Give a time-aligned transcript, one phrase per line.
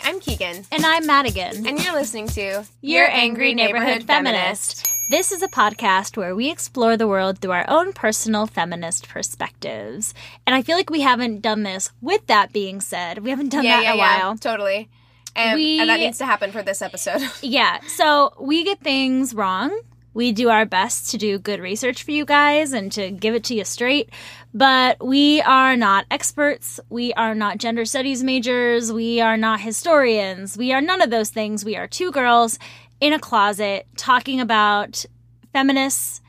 [0.00, 0.64] Hi, I'm Keegan.
[0.70, 1.66] And I'm Madigan.
[1.66, 4.86] And you're listening to Your Angry Neighborhood Feminist.
[5.10, 10.14] This is a podcast where we explore the world through our own personal feminist perspectives.
[10.46, 11.90] And I feel like we haven't done this.
[12.00, 14.36] With that being said, we haven't done yeah, that yeah, in a yeah, while.
[14.38, 14.88] Totally.
[15.34, 17.22] And, We- and that needs to happen for this episode.
[17.42, 19.80] Yeah, so we get things wrong.
[20.18, 23.44] We do our best to do good research for you guys and to give it
[23.44, 24.10] to you straight,
[24.52, 26.80] but we are not experts.
[26.88, 28.92] We are not gender studies majors.
[28.92, 30.58] We are not historians.
[30.58, 31.64] We are none of those things.
[31.64, 32.58] We are two girls
[33.00, 35.04] in a closet talking about
[35.52, 36.20] feminists,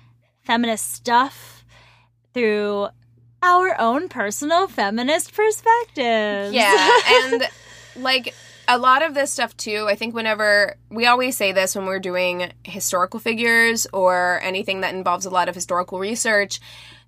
[0.43, 1.65] feminist stuff
[2.35, 2.89] through
[3.41, 6.53] our own personal feminist perspectives.
[6.53, 6.99] yeah.
[7.07, 7.47] And
[7.95, 8.35] like
[8.69, 11.99] a lot of this stuff too, I think whenever we always say this when we're
[11.99, 16.59] doing historical figures or anything that involves a lot of historical research,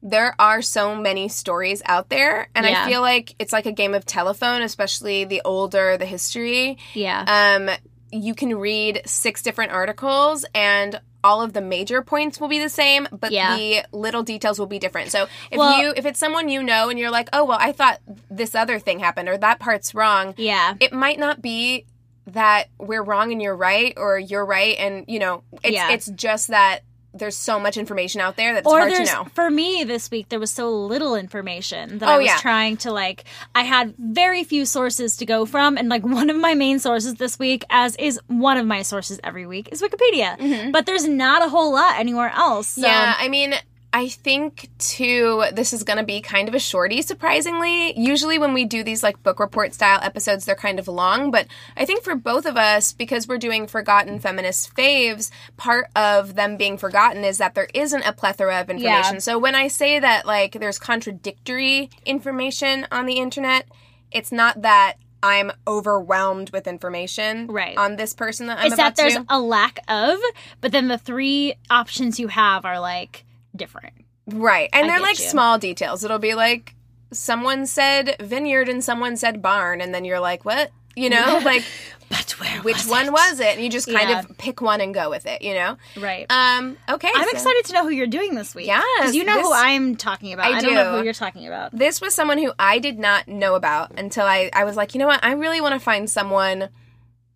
[0.01, 2.49] there are so many stories out there.
[2.55, 2.83] And Yeah.
[2.83, 6.79] I feel like it's like a game of telephone, especially the older the history.
[6.94, 7.23] yeah.
[7.59, 7.69] um,
[8.11, 12.69] you can read six different articles and all of the major points will be the
[12.69, 13.55] same but Yeah.
[13.55, 16.89] the little details will be different so if Well- you if it's someone you know
[16.89, 17.99] and you're like oh well i thought
[18.29, 20.73] this other thing happened or that part's wrong yeah.
[20.79, 21.85] it might not be
[22.27, 25.91] that we're wrong and you're right or you're right and you know it's Yeah.
[25.91, 26.81] it's just that
[27.13, 30.29] there's so much information out there that's or hard to know for me this week
[30.29, 32.38] there was so little information that Oh, I was yeah.
[32.38, 36.38] trying to like I had very few sources to go from and like one of
[36.38, 40.72] my main sources this week as is one of my sources every week is Wikipedia.
[40.72, 42.69] But there's not a whole lot anywhere else.
[42.69, 42.89] So Mm-hmm.
[42.89, 43.53] Yeah, I mean,
[43.94, 48.00] I think too, this is going to be kind of a shorty, surprisingly.
[48.00, 51.47] Usually, when we do these like book report style episodes, they're kind of long, but
[51.75, 56.56] I think for both of us, because we're doing forgotten feminist faves, part of them
[56.56, 59.16] being forgotten is that there isn't a plethora of information.
[59.16, 59.19] Yeah.
[59.19, 63.68] So when I say that like there's contradictory information on the internet,
[64.12, 64.94] it's not that.
[65.23, 67.78] I'm overwhelmed with information Right.
[67.78, 69.25] on this person that I'm it's about that there's to.
[69.29, 70.18] a lack of,
[70.62, 73.23] but then the three options you have are like
[73.61, 73.94] different.
[74.27, 74.69] Right.
[74.73, 75.25] And I they're like you.
[75.25, 76.03] small details.
[76.03, 76.75] It'll be like
[77.11, 81.39] someone said vineyard and someone said barn and then you're like, "What?" You know?
[81.51, 81.63] Like
[82.09, 83.55] But where which one was it?
[83.55, 84.19] And you just kind Yeah.
[84.19, 85.77] of pick one and go with it, you know?
[85.97, 86.25] Right.
[86.29, 87.09] Um okay.
[87.13, 88.67] I'm so excited to know who you're doing this week.
[88.67, 88.83] Yeah.
[88.99, 90.51] Because you know who I'm talking about.
[90.51, 91.72] I I, don't know who you're talking about.
[91.72, 94.99] This was someone who I did not know about until I I was like, "You
[94.99, 95.23] know what?
[95.23, 96.67] I really want to find someone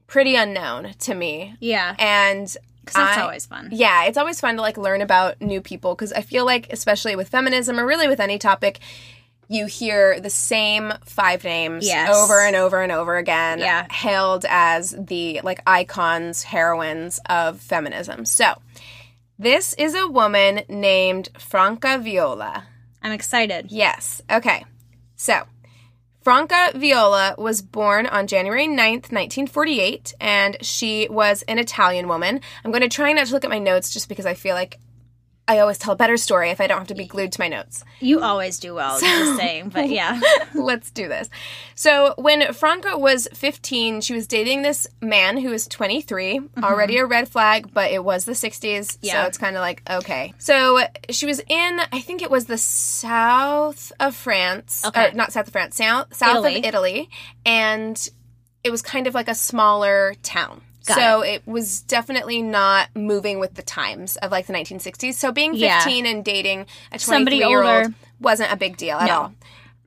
[0.07, 1.95] pretty unknown to me." Yeah.
[1.97, 2.47] And
[2.85, 3.69] Because that's I- always fun.
[3.71, 7.15] Yeah, it's always fun to like learn about new people because I feel like, especially
[7.15, 8.79] with feminism or really with any topic,
[9.47, 12.09] you hear the same five names Yes.
[12.15, 13.85] over and over and over again, Yeah.
[13.91, 18.25] hailed as the like icons, heroines of feminism.
[18.25, 18.55] So,
[19.37, 22.63] this is a woman named Franca Viola.
[23.03, 23.67] I'm excited.
[23.69, 24.21] Yes.
[24.31, 24.65] Okay.
[25.15, 25.43] So,
[26.25, 32.41] Franca Viola was born on January 9th, 1948, and she was an Italian woman.
[32.63, 34.79] I'm going to try not to look at my notes just because I feel like
[35.47, 37.47] I always tell a better story if I don't have to be glued to my
[37.47, 37.83] notes.
[37.99, 39.69] You always do well, just saying.
[39.69, 40.19] But yeah.
[40.55, 41.29] Let's do this.
[41.75, 46.39] So, when Franca was 15, she was dating this man who was 23.
[46.39, 46.63] Mm-hmm.
[46.63, 48.97] Already a red flag, but it was the 60s.
[49.03, 50.33] So, it's kind of like, okay.
[50.39, 50.79] So,
[51.11, 54.83] she was in, I think it was the south of France.
[54.85, 55.09] Okay.
[55.09, 56.57] Or not south of France, south, south Italy.
[56.57, 57.09] of Italy.
[57.45, 58.09] And
[58.63, 60.61] it was kind of like a smaller town.
[60.85, 61.45] Got so it.
[61.47, 65.15] was definitely not moving with the times of like the 1960s.
[65.15, 66.11] So being 15 Yeah.
[66.11, 66.61] and dating
[66.91, 69.13] a 23 Somebody year old wasn't a big deal at No.
[69.21, 69.33] all.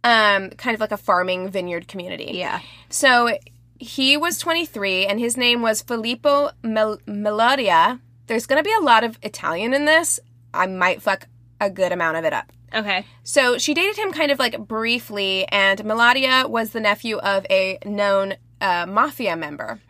[0.05, 2.31] Um, kind of like a farming vineyard community.
[2.35, 2.61] Yeah.
[2.89, 3.37] So
[3.79, 8.01] he was 23 and his name was Filippo Mel- Melodia.
[8.27, 10.21] There's going to be a lot of Italian in this.
[10.53, 11.27] I might fuck
[11.61, 12.53] a good amount of it up.
[12.75, 13.05] Okay.
[13.25, 17.79] So she dated him kind of like briefly, and Melodia was the nephew of a
[17.85, 19.81] known uh, mafia member.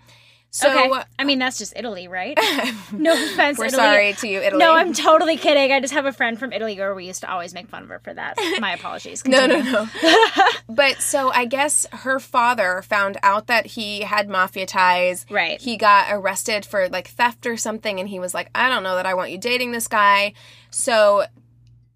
[0.51, 0.91] So okay.
[0.91, 2.39] Uh, I mean, that's just Italy, right?
[2.93, 3.71] no offense, we're Italy.
[3.71, 4.59] sorry to you, Italy.
[4.59, 5.73] No, I'm totally kidding.
[5.73, 7.89] I just have a friend from Italy where we used to always make fun of
[7.91, 8.35] her for that.
[8.61, 9.27] My apologies.
[9.27, 9.87] no, no, no.
[10.69, 15.27] but so I guess her father found out that he had mafia ties.
[15.31, 15.61] Right.
[15.61, 18.97] He got arrested for like theft or something, and he was like, "I don't know
[18.97, 20.33] that I want you dating this guy."
[20.71, 21.25] So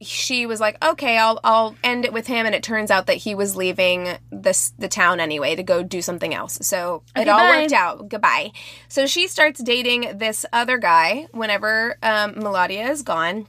[0.02, 3.16] she was like, "Okay, I'll I'll end it with him." And it turns out that
[3.18, 6.58] he was leaving this the town anyway to go do something else.
[6.62, 7.60] So it all bye.
[7.62, 8.08] worked out.
[8.08, 8.52] Goodbye.
[8.88, 13.46] So she starts dating this other guy whenever um, Melodia is gone.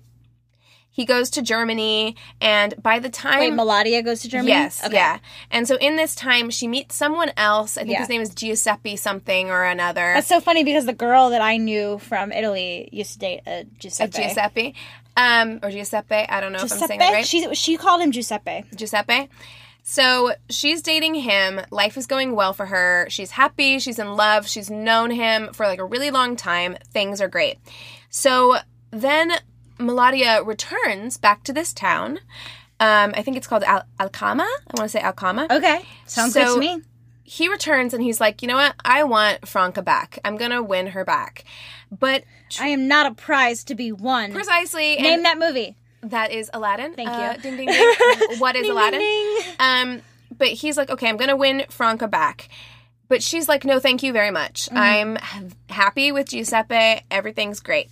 [0.96, 4.52] He goes to Germany, and by the time Wait, Melodia goes to Germany?
[4.52, 4.94] Yes, Okay.
[4.94, 5.18] yeah.
[5.50, 7.78] And so in this time, she meets someone else.
[7.78, 8.00] I think Yeah.
[8.02, 10.14] his name is Giuseppe something or another.
[10.14, 13.62] That's so funny because the girl that I knew from Italy used to date a
[13.62, 14.76] a Giuseppe.
[15.16, 16.16] Giuseppe, um, or Giuseppe.
[16.30, 17.26] I don't know if I'm saying that right.
[17.26, 18.66] She, she called him Giuseppe.
[18.76, 19.30] Giuseppe.
[19.84, 21.60] So she's dating him.
[21.70, 23.06] Life is going well for her.
[23.10, 23.80] She's happy.
[23.80, 24.48] She's in love.
[24.48, 26.78] She's known him for like a really long time.
[26.92, 27.58] Things are great.
[28.10, 28.58] So
[28.92, 29.34] then
[29.80, 32.20] Melodia returns back to this town.
[32.80, 34.44] Um, I think it's called Al- Alcama.
[34.44, 35.48] I want to say Alcama.
[35.52, 35.82] Okay.
[36.06, 36.82] Sounds good to me.
[37.24, 38.76] he returns and he's like, you know what?
[38.86, 40.20] I want Franca back.
[40.24, 41.44] I'm gonna win her back.
[42.00, 42.24] But
[42.60, 44.32] I am not a prize to be won.
[44.34, 45.76] precisely, Name and that movie.
[46.04, 46.94] that is Aladdin.
[46.96, 47.42] Thank Uh, you.
[47.42, 47.96] ding ding ding.
[48.40, 49.00] what is Ding, ding, Aladdin?
[49.00, 49.38] ding.
[49.60, 50.02] Um,
[50.38, 52.50] but he's like, okay, I'm gonna win Franca back.
[53.10, 54.70] But she's like, no, thank you very much.
[54.70, 54.78] Mm-hmm.
[54.78, 57.02] I'm happy with Giuseppe.
[57.12, 57.90] Everything's great.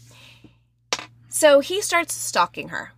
[1.30, 2.92] So he starts stalking her.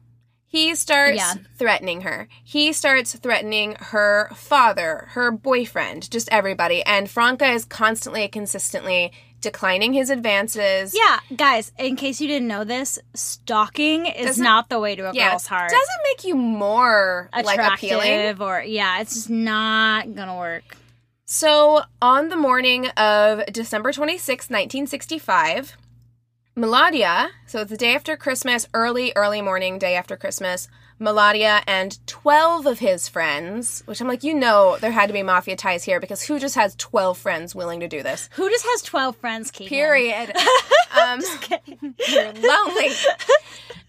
[0.47, 1.33] He starts Yeah.
[1.57, 2.27] threatening her.
[2.43, 6.83] He starts threatening her father, her boyfriend, just everybody.
[6.83, 9.11] And Franca is constantly, consistently
[9.43, 10.95] declining his advances.
[10.95, 15.09] Yeah, guys, in case you didn't know this, stalking is Doesn't- not the way to
[15.09, 15.69] a Yeah, girl's heart.
[15.69, 18.11] doesn't make you more like appealing.
[18.11, 20.63] Attractive or yeah, it's just not gonna work.
[21.25, 25.77] So, on the morning of December 26, 1965,
[26.55, 30.67] Melodia, so it's the day after Christmas, early, early morning, day after Christmas,
[31.03, 35.21] Melodia and 12 of his friends, which I'm like, you know, there had to be
[35.21, 38.29] mafia ties here because who just has 12 friends willing to do this?
[38.33, 39.69] Who just has twelve friends, Keegan?
[39.69, 40.33] Period.
[41.01, 41.21] um,
[42.07, 42.89] you're lonely.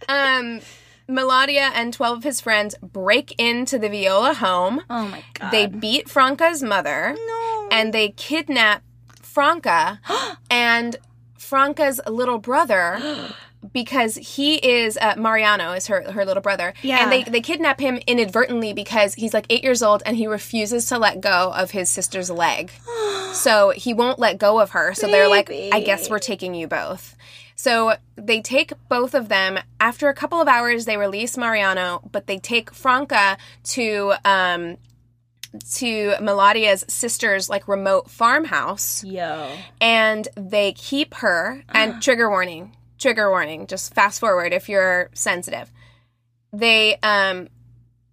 [0.09, 0.61] Um,
[1.07, 4.83] Melodia and 12 of his friends break into the Viola home.
[4.89, 5.51] Oh my god.
[5.51, 7.69] They beat Franca's mother no.
[7.71, 8.83] and they kidnap
[9.23, 10.01] Franca
[10.51, 10.97] and
[11.39, 12.99] Franca's little brother
[13.73, 16.75] because he is uh, Mariano is her her little brother.
[16.83, 17.03] Yeah.
[17.03, 20.87] And they they kidnap him inadvertently because he's like 8 years old and he refuses
[20.87, 22.71] to let go of his sister's leg.
[23.33, 24.95] so he won't let go of her.
[24.95, 27.17] So they're like I guess we're taking you both.
[27.57, 29.59] So they take both of them.
[29.81, 34.77] After a couple of hours, they release Mariano, but they take Franca to um,
[35.75, 39.51] to Melodia's sister's like remote farmhouse, Yo.
[39.81, 41.63] and they keep her.
[41.69, 43.67] And trigger warning, trigger warning.
[43.67, 45.71] Just fast forward if you're sensitive.
[46.55, 47.49] They um,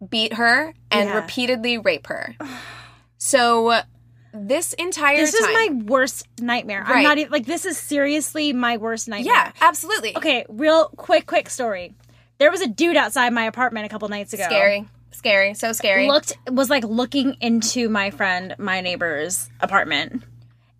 [0.09, 1.15] beat her and Yeah.
[1.15, 2.35] repeatedly rape her.
[3.17, 3.81] So
[4.33, 6.83] this entire This time, is my worst nightmare.
[6.85, 9.33] I'm not even like this is seriously my worst nightmare.
[9.33, 11.93] yeah, absolutely Okay, real quick, quick story.
[12.39, 14.43] There was a dude outside my apartment a couple nights ago.
[14.43, 16.07] scary, scary, so scary.
[16.07, 20.23] Looked was like looking into my friend, my neighbor's apartment.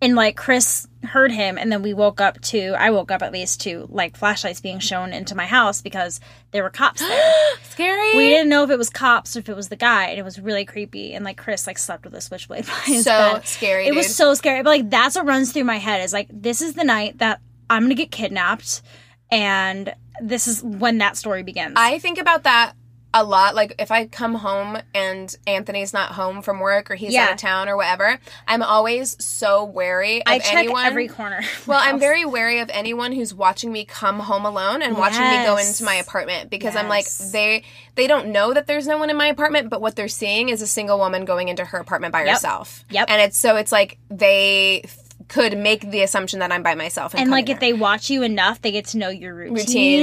[0.02, 3.32] And like Chris heard him and then we woke up to I woke up at
[3.32, 7.32] least to like flashlights being shown into my house because there were cops there.
[7.70, 8.16] scary.
[8.16, 10.22] we didn't know if it was cops or if it was the guy and it
[10.24, 13.46] was really creepy and like Chris like slept with a switchblade by his so bed.
[13.46, 13.84] scary.
[13.86, 13.96] It dude.
[13.96, 14.62] was so scary.
[14.62, 17.40] But like that's what runs through my head is like this is the night that
[17.70, 18.82] I'm gonna get kidnapped
[19.30, 21.74] and this is when that story begins.
[21.76, 22.74] I think about that
[23.14, 23.54] a lot.
[23.54, 27.24] Like if I come home and Anthony's not home from work or he's Yeah.
[27.24, 30.84] out of town or whatever, I'm always so wary of I check anyone.
[30.86, 31.40] every corner.
[31.66, 35.44] well, I'm very wary of anyone who's watching me come home alone and watching me
[35.44, 37.64] go into my apartment because I'm like they
[37.94, 40.62] they don't know that there's no one in my apartment, but what they're seeing is
[40.62, 42.30] a single woman going into her apartment by Yep.
[42.34, 42.84] herself.
[42.90, 43.10] Yep.
[43.10, 44.84] And it's so it's like they
[45.32, 47.14] could make the assumption that I'm by myself.
[47.14, 49.54] And, And like if they watch you enough, they get to know your routine.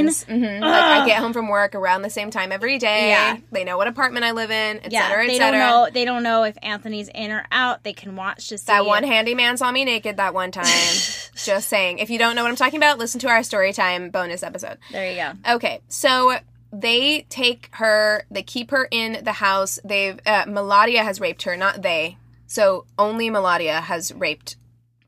[0.08, 3.10] routines, hmm like I get home from work around the same time every day.
[3.10, 3.38] Yeah.
[3.52, 5.60] They know what apartment I live in, et Yeah, cetera, et they cetera.
[5.60, 5.90] don't know.
[5.94, 7.84] They don't know if Anthony's in or out.
[7.84, 10.66] They can watch to see That one if- handyman saw me naked that one time.
[11.36, 12.00] Just saying.
[12.00, 14.78] If you don't know what I'm talking about, listen to our story time bonus episode.
[14.92, 15.56] There you go.
[15.56, 16.38] Okay, so
[16.74, 19.80] they take her, they keep her in the house.
[19.86, 22.18] They've uh, Melodia has raped her, not they.
[22.48, 24.56] So only Melodia has raped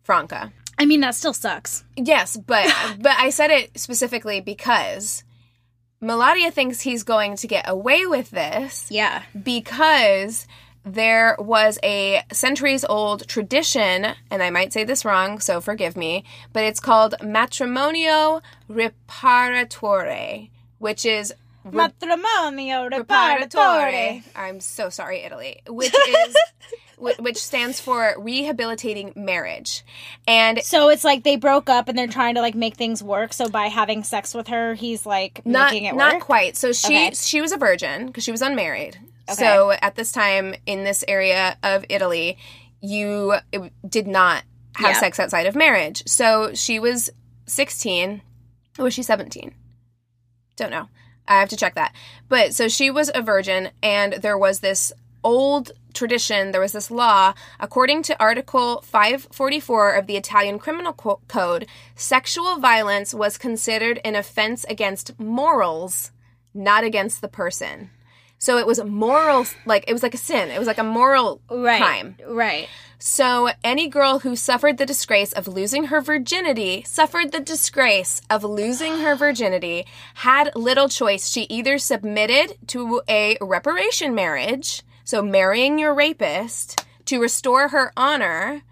[0.03, 0.51] Franca.
[0.77, 1.84] I mean, that still sucks.
[1.96, 2.65] Yes, but
[3.00, 5.24] but I said it specifically because
[6.00, 9.22] Melodia thinks he's going to get away with this Yeah.
[9.43, 10.48] because
[10.84, 16.24] there was a centuries old tradition, and I might say this wrong, so forgive me,
[16.53, 21.34] but it's called matrimonio riparatore, which is
[21.65, 24.24] Matrimonio riparatore.
[24.36, 26.36] I'm so sorry, Italy, which is
[27.20, 29.84] which stands for rehabilitating marriage,
[30.27, 33.34] and So it's like they broke up and they're trying to like make things work.
[33.34, 36.24] So by having sex with her, he's like not making it not work.
[36.24, 36.56] quite.
[36.58, 37.12] So she Okay.
[37.13, 39.00] she was a virgin because she was unmarried.
[39.34, 42.38] So at this time in this area of Italy,
[42.82, 43.36] you
[43.88, 44.44] did not
[44.75, 45.00] have Yeah.
[45.00, 46.03] sex outside of marriage.
[46.06, 47.10] So she was
[47.46, 48.22] 16.
[48.77, 49.53] Or was she 17?
[50.58, 50.88] Don't know.
[51.28, 51.94] I have to check that.
[52.30, 54.92] But so she was a virgin, and there was this
[55.24, 57.34] old tradition, there was this law.
[57.60, 64.16] According to Article 544 of the Italian Criminal Co- Code, sexual violence was considered an
[64.16, 66.12] offense against morals,
[66.54, 67.92] not against the person.
[68.42, 70.50] So it was a moral, like, it was like a sin.
[70.50, 71.80] It was like a moral Right.
[71.80, 72.16] crime.
[72.28, 72.68] Right.
[72.98, 78.44] So, any girl who suffered the disgrace of losing her virginity, suffered the disgrace of
[78.44, 81.30] losing her virginity, had little choice.
[81.30, 88.64] She either submitted to a reparation marriage, so marrying your rapist to restore her honor,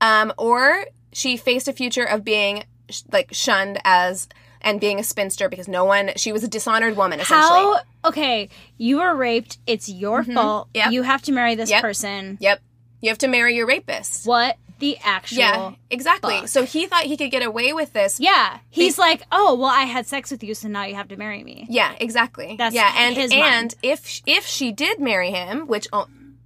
[0.00, 4.26] um, or she faced a future of being sh- like shunned as
[4.62, 7.48] and being a spinster because no one she was a dishonored woman essentially.
[7.48, 7.80] How?
[8.06, 9.58] Okay, you were raped.
[9.66, 10.68] It's your fault.
[10.68, 10.76] Mm-hmm.
[10.78, 10.92] Yep.
[10.92, 11.82] You have to marry this Yep.
[11.82, 12.38] person.
[12.40, 12.60] Yep.
[13.00, 14.26] You have to marry your rapist.
[14.26, 15.38] What the actual?
[15.38, 16.34] Yeah, exactly.
[16.40, 16.48] fuck.
[16.48, 18.58] So he thought he could get away with this Yeah.
[18.70, 21.42] He's like, oh well, I had sex with you, so now you have to marry
[21.44, 21.66] me.
[21.68, 22.56] Yeah, exactly.
[22.58, 23.74] That's yeah, and his and mind.
[23.82, 25.86] if if she did marry him, which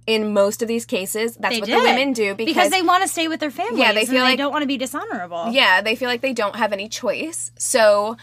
[0.07, 1.79] in most of these cases that's They what did.
[1.79, 3.77] the women do because, because they want to stay with their families.
[3.79, 5.49] Yeah, they and feel like- they don't want to be dishonorable.
[5.51, 7.51] yeah, they feel like they don't have any choice.
[7.57, 8.15] So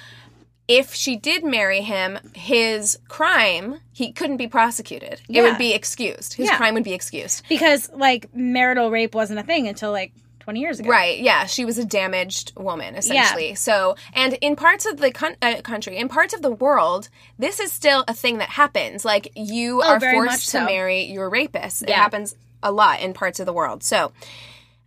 [0.67, 5.21] if she did marry him, his crime he couldn't be prosecuted.
[5.29, 6.33] It would be excused.
[6.35, 6.57] His Yeah.
[6.57, 7.43] crime would be excused.
[7.50, 10.12] Because like marital rape wasn't a thing until like
[10.45, 10.91] 20 years ago.
[10.91, 11.19] Right.
[11.21, 11.47] Yeah.
[11.47, 13.49] She was a damaged woman, essentially.
[13.49, 13.55] Yeah.
[13.55, 17.09] So, and in parts of the con- uh, country, in parts of the world,
[17.39, 19.05] this is still a thing that happens.
[19.07, 21.83] Like, you are Oh, much forced to marry your rapist.
[21.83, 23.83] It happens a lot in parts of the world.
[23.83, 24.13] So,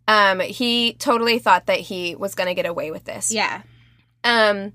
[0.08, 3.34] um, he totally thought that he was going to get away with this.
[3.34, 3.64] Yeah.
[4.24, 4.74] Um,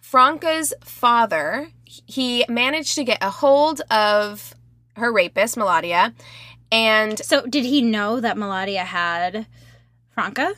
[0.00, 4.52] Franca's father, he managed to get a hold of
[4.96, 6.12] her rapist, Melodia,
[6.72, 9.46] and So did he know that Melodia had
[10.14, 10.54] Franca?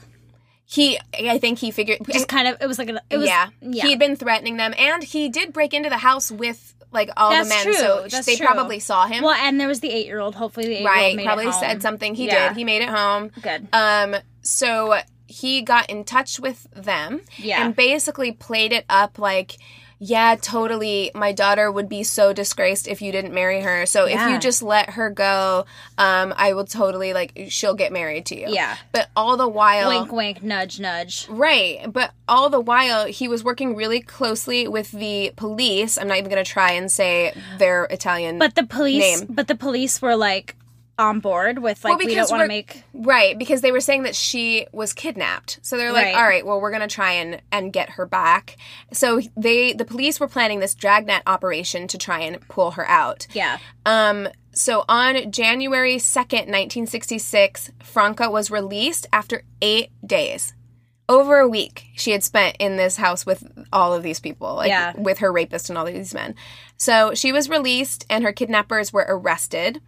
[0.69, 3.49] he, I think he figured, Just kind of it was like a, it was yeah.
[3.61, 3.85] yeah.
[3.87, 7.49] He'd been threatening them, and he did break into the house with like all That's
[7.49, 7.75] the men, true.
[7.75, 8.47] so That's they true.
[8.47, 9.23] probably saw him.
[9.23, 10.35] well, and there was the 8-year-old.
[10.35, 11.17] Hopefully the 8-year-old right?
[11.17, 11.61] made Probably it home.
[11.61, 12.15] said something.
[12.15, 12.49] He Yeah.
[12.49, 12.57] did.
[12.57, 13.31] He made it home.
[13.43, 13.69] Good.
[13.73, 14.97] Um, so
[15.29, 17.65] he got in touch with them, Yeah.
[17.65, 19.57] and basically played it up like.
[19.99, 21.11] Yeah, totally.
[21.15, 23.87] My daughter would be so disgraced if you didn't marry her.
[23.87, 25.65] So if you just let her go,
[25.97, 28.47] um, I will totally like she'll get married to you.
[28.49, 28.77] Yeah.
[28.93, 31.27] But all the while, Wink wink nudge nudge.
[31.29, 35.97] Right, but all the while he was working really closely with the police.
[35.97, 38.39] I'm not even going to try and say their Italian.
[38.39, 39.29] But the police Name.
[39.31, 40.57] but the police were like
[40.99, 44.05] on board with like Well, we don't want to make right, because they were saying
[44.05, 45.59] that she was kidnapped.
[45.63, 46.15] So they're like, Right.
[46.17, 48.57] "All right, well, we're to try and and get her back."
[48.93, 53.27] So they the police were planning this dragnet operation to try and pull her out.
[53.35, 53.59] yeah.
[53.85, 60.55] Um, so on January 2nd, 1966, Franca was released after eight days.
[61.09, 64.69] Over a week she had spent in this house with all of these people, like
[64.69, 64.93] Yeah.
[64.97, 66.35] with her rapist and all of these men.
[66.79, 69.81] So she was released and her kidnappers were arrested.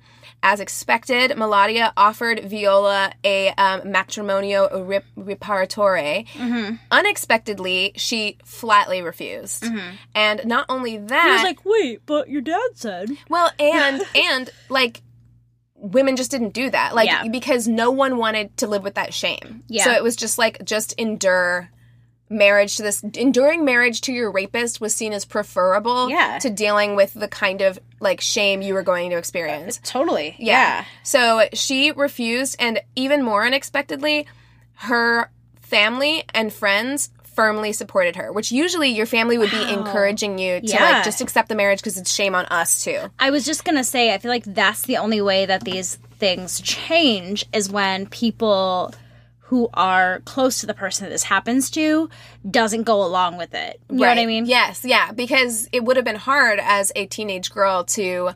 [0.43, 6.27] As expected, Melodia offered Viola a um, matrimonio rip- riparatore.
[6.29, 6.77] Mm-hmm.
[6.91, 9.67] Unexpectedly, she flatly refused.
[10.15, 14.51] And not only that, He was like, "Wait, but your dad said." well, and and
[14.69, 15.03] like
[15.75, 16.95] women just didn't do that.
[16.95, 17.27] Like Yeah.
[17.29, 19.63] because no one wanted to live with that shame.
[19.69, 19.85] Yeah.
[19.85, 21.71] So it was just like just endure
[22.31, 26.39] marriage to this enduring marriage to your rapist was seen as preferable Yeah.
[26.41, 29.79] to dealing with the kind of like shame you were going to experience.
[29.79, 30.37] Uh, totally.
[30.39, 30.85] Yeah.
[31.03, 34.27] So she refused and even more unexpectedly
[34.75, 35.31] her
[35.61, 39.69] family and friends firmly supported her, which usually your family would be Wow.
[39.79, 40.83] encouraging you to Yeah.
[40.93, 42.99] like just accept the marriage because it's shame on us too.
[43.19, 46.61] I was just gonna say, I feel like that's the only way that these things
[46.63, 48.93] change is when people
[49.49, 52.11] who are close to the person that this happens to
[52.49, 53.81] doesn't go along with it.
[53.89, 54.45] You know what I mean?
[54.45, 58.35] Yes, yeah, because it would have been hard as a teenage girl to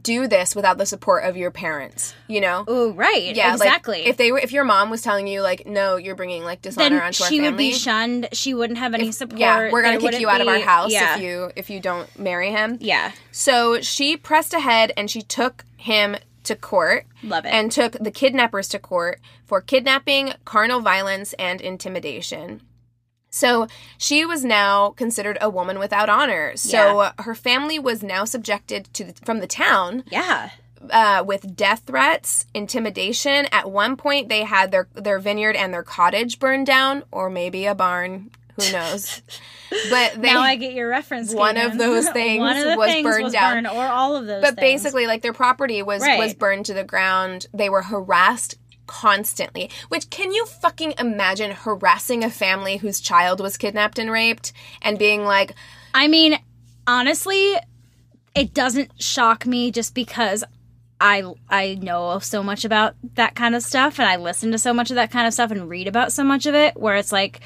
[0.00, 2.64] do this without the support of your parents, you know?
[2.68, 3.34] Oh, right.
[3.34, 3.98] Yeah, exactly.
[3.98, 6.62] Like, if they were, if your mom was telling you like, no, you're bringing like
[6.62, 8.28] dishonor then onto our family, she would be shunned.
[8.32, 9.40] She wouldn't have any support.
[9.40, 11.16] yeah, we're gonna kick you out of our house yeah.
[11.16, 12.78] if you if you don't marry him.
[12.80, 13.10] Yeah.
[13.32, 17.06] So she pressed ahead and she took him to court.
[17.22, 17.48] Love it.
[17.50, 22.62] And took the kidnappers to court for kidnapping, carnal violence, and intimidation.
[23.30, 26.52] So she was now considered a woman without honor.
[26.56, 30.50] So uh, her family was now subjected to the, from the town Yeah.
[30.90, 33.46] uh, with death threats, intimidation.
[33.50, 37.64] At one point, they had their their vineyard and their cottage burned down, or maybe
[37.64, 38.30] a barn.
[38.56, 39.22] Who knows?
[39.90, 41.32] but they, now I get your reference.
[41.34, 43.54] One of those things of was things burned was down.
[43.54, 44.42] burned, or all of those.
[44.42, 44.82] but things.
[44.82, 46.18] basically, like their property was Right.
[46.18, 47.46] was burned to the ground.
[47.54, 48.56] They were harassed
[48.86, 49.70] constantly.
[49.88, 54.98] Which can you fucking imagine harassing a family whose child was kidnapped and raped and
[54.98, 55.54] being like,
[55.94, 56.38] I mean,
[56.86, 57.54] honestly,
[58.34, 60.44] it doesn't shock me just because
[61.00, 64.72] I I know so much about that kind of stuff and I listen to so
[64.74, 67.12] much of that kind of stuff and read about so much of it where it's
[67.12, 67.40] like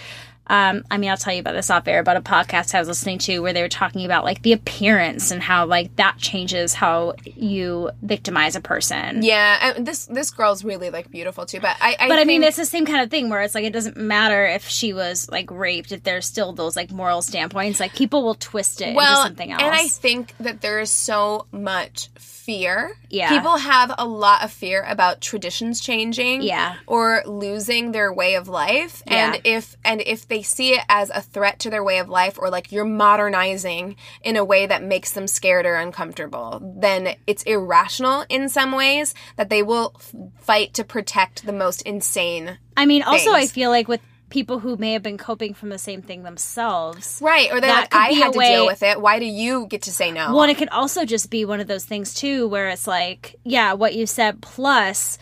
[0.49, 2.89] um, I mean, I'll tell you about this off air about a podcast I was
[2.89, 6.75] listening to where they were talking about like the appearance and how like that changes
[6.75, 9.23] how you victimize a person.
[9.23, 11.61] yeah, and this this girl's really like beautiful too.
[11.61, 13.65] But I, I But I mean, it's the same kind of thing where it's like
[13.65, 17.81] it doesn't matter if she was like raped, if there's still those like moral standpoints.
[17.81, 19.63] Like people will twist it well, into something else.
[19.63, 22.11] and I think that there is so much
[22.47, 22.97] fear.
[23.11, 23.29] Yeah.
[23.31, 26.43] people have a lot of fear about traditions changing.
[26.43, 26.77] Yeah.
[26.87, 29.03] or losing their way of life.
[29.07, 29.35] Yeah.
[29.35, 32.39] And if and if they see it as a threat to their way of life,
[32.39, 37.43] or like you're modernizing in a way that makes them scared or uncomfortable, then it's
[37.45, 42.59] irrational in some ways that they will f- fight to protect the most insane.
[42.77, 45.79] I mean, also, I feel like with people who may have been coping from the
[45.79, 47.21] same thing themselves.
[47.23, 49.01] Right, or they're That like, I had to way- deal with it.
[49.01, 50.33] Why do you get to say no?
[50.33, 53.37] Well, and it could also just be one of those things too, where it's like,
[53.45, 55.19] yeah, what you said plus,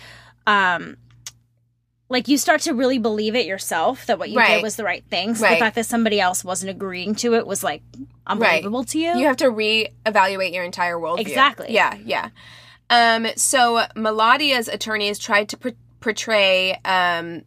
[0.47, 0.97] um,
[2.15, 4.55] like you start to really believe it yourself that what you Right.
[4.55, 5.35] did was the right thing.
[5.35, 5.55] So Right.
[5.55, 7.83] the fact that somebody else wasn't agreeing to it was like
[8.27, 9.19] unbelievable to you.
[9.19, 11.19] You have to reevaluate your entire worldview.
[11.21, 11.67] Exactly.
[11.71, 12.29] Yeah, yeah.
[12.89, 15.69] Um, so Melodia's attorneys tried to pr-
[16.01, 17.43] portray um,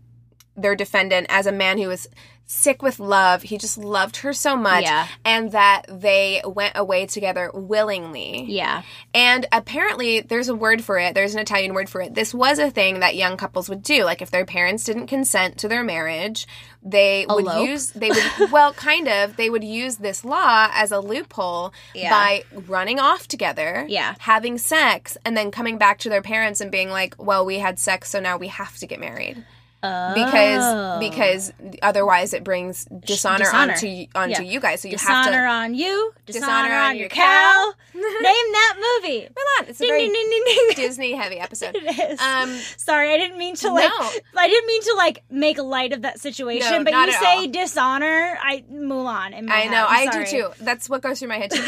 [0.58, 2.10] their defendant as a man who was
[2.50, 3.44] sick with love.
[3.44, 5.08] He just loved her so much, Yeah.
[5.26, 8.46] and that they went away together willingly.
[8.48, 8.84] yeah.
[9.14, 11.14] And apparently, there's a word for it.
[11.14, 12.16] There's an Italian word for it.
[12.16, 14.06] This was a thing that young couples would do.
[14.06, 16.48] Like if their parents didn't consent to their marriage,
[16.82, 17.68] they would Elope?
[17.68, 19.36] use they would well, kind of.
[19.36, 22.10] They would use this law as a loophole Yeah.
[22.12, 24.16] by running off together, Yeah.
[24.20, 27.78] having sex, and then coming back to their parents and being like, "Well, we had
[27.78, 29.44] sex, so now we have to get married."
[29.82, 30.98] Because Oh.
[31.00, 33.74] because otherwise it brings dishonor, Dishonor.
[33.74, 34.52] onto onto Yeah.
[34.52, 34.82] you guys.
[34.82, 37.74] So you dishonor have to dishonor on you, dishonor, Dishonor on, on your your cow.
[37.94, 38.04] Name
[38.52, 39.22] that movie.
[39.28, 39.70] Mulan.
[39.70, 40.68] It's a Ding, very ding, ding.
[40.76, 41.76] Disney heavy episode.
[41.80, 42.20] It is.
[42.20, 43.90] Um, Sorry, I didn't mean to like.
[43.90, 44.10] No.
[44.38, 46.72] I didn't mean to like make light of that situation.
[46.72, 47.48] No, but you say all.
[47.48, 49.38] dishonor, I Mulan.
[49.38, 50.50] In my I know, I do too.
[50.60, 51.66] That's what goes through my head too.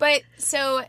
[0.00, 0.82] but so,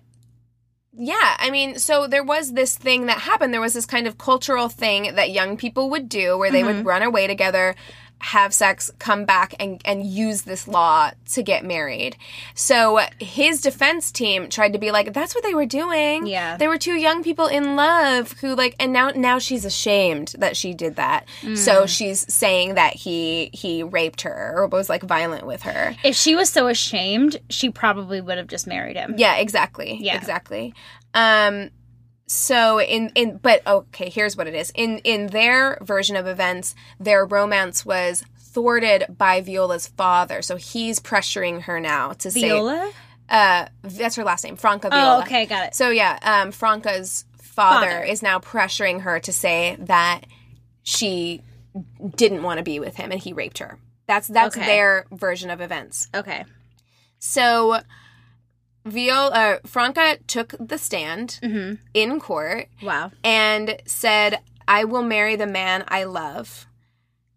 [0.96, 3.54] yeah, I mean, so there was this thing that happened.
[3.54, 6.78] There was this kind of cultural thing that young people would do where they Mm-hmm.
[6.78, 7.76] would run away together,
[8.24, 12.16] have sex, come back, and and use this law to get married.
[12.56, 16.26] So his defense team tried to be like, "That's what they were doing.
[16.26, 16.56] Yeah.
[16.56, 20.56] they were two young people in love who like." And now now she's ashamed that
[20.56, 21.28] she did that.
[21.42, 21.58] Mm.
[21.58, 25.96] So she's saying that he he raped her or was like violent with her.
[26.04, 29.16] If she was so ashamed, she probably would have just married him.
[29.18, 29.98] Yeah, exactly.
[30.00, 30.16] Yeah.
[30.16, 30.74] Exactly.
[31.14, 31.72] Um
[32.34, 34.72] so in in but okay, here's what it is.
[34.76, 40.42] In in their version of events, their romance was thwarted by Viola's father.
[40.42, 42.92] So he's pressuring her now to Viola.
[42.92, 42.98] say
[43.30, 45.20] uh that's her last name, Franca Viola.
[45.20, 45.76] Oh, okay, got it.
[45.76, 48.04] So yeah, um Franca's father, Father.
[48.04, 50.22] is now pressuring her to say that
[50.84, 51.42] she
[52.16, 53.78] didn't want to be with him and he raped her.
[54.08, 54.66] That's that's Okay.
[54.66, 56.08] their version of events.
[56.14, 56.46] Okay.
[57.20, 57.80] So
[58.86, 61.76] Viola uh, Franca took the stand Mm-hmm.
[61.94, 63.12] in court Wow.
[63.24, 66.68] and said, "I will marry the man I love,"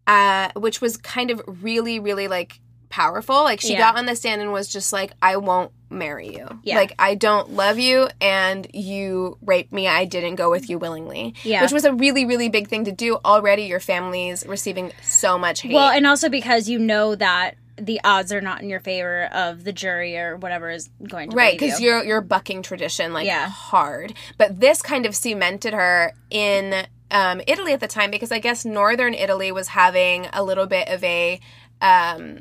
[0.06, 3.42] uh, which was kind of really, really like powerful.
[3.44, 3.78] Like she Yeah.
[3.80, 6.48] got on the stand and was just like, I won't marry you.
[6.62, 6.76] Yeah.
[6.76, 9.86] Like I don't love you and you raped me.
[9.88, 11.34] I didn't go with you willingly.
[11.42, 11.62] Yeah.
[11.62, 13.16] Which was a really, really big thing to do.
[13.24, 15.74] Already your family's receiving so much hate.
[15.74, 19.64] Well, and also because you know that the odds are not in your favor of
[19.64, 21.88] the jury or whatever is going to right because you.
[21.90, 23.48] you're you're bucking tradition like Yeah.
[23.48, 28.38] hard but this kind of cemented her in um, italy at the time because i
[28.38, 31.38] guess northern italy was having a little bit of a
[31.82, 32.38] um,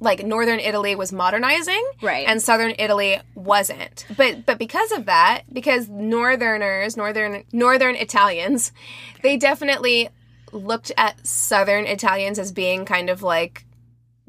[0.00, 2.26] like northern italy was modernizing Right.
[2.28, 8.72] and southern italy wasn't but but because of that because northerners northern northern italians
[9.22, 10.08] they definitely
[10.52, 13.64] looked at southern italians as being kind of like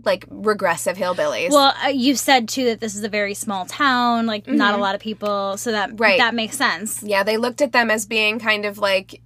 [0.06, 4.26] like regressive hillbillies Well, uh, you said too that this is a very small town,
[4.26, 4.82] like not a Mhm.
[4.82, 6.18] lot of people, so that Right.
[6.20, 7.02] that makes sense.
[7.04, 9.22] Yeah, they looked at them as being kind of like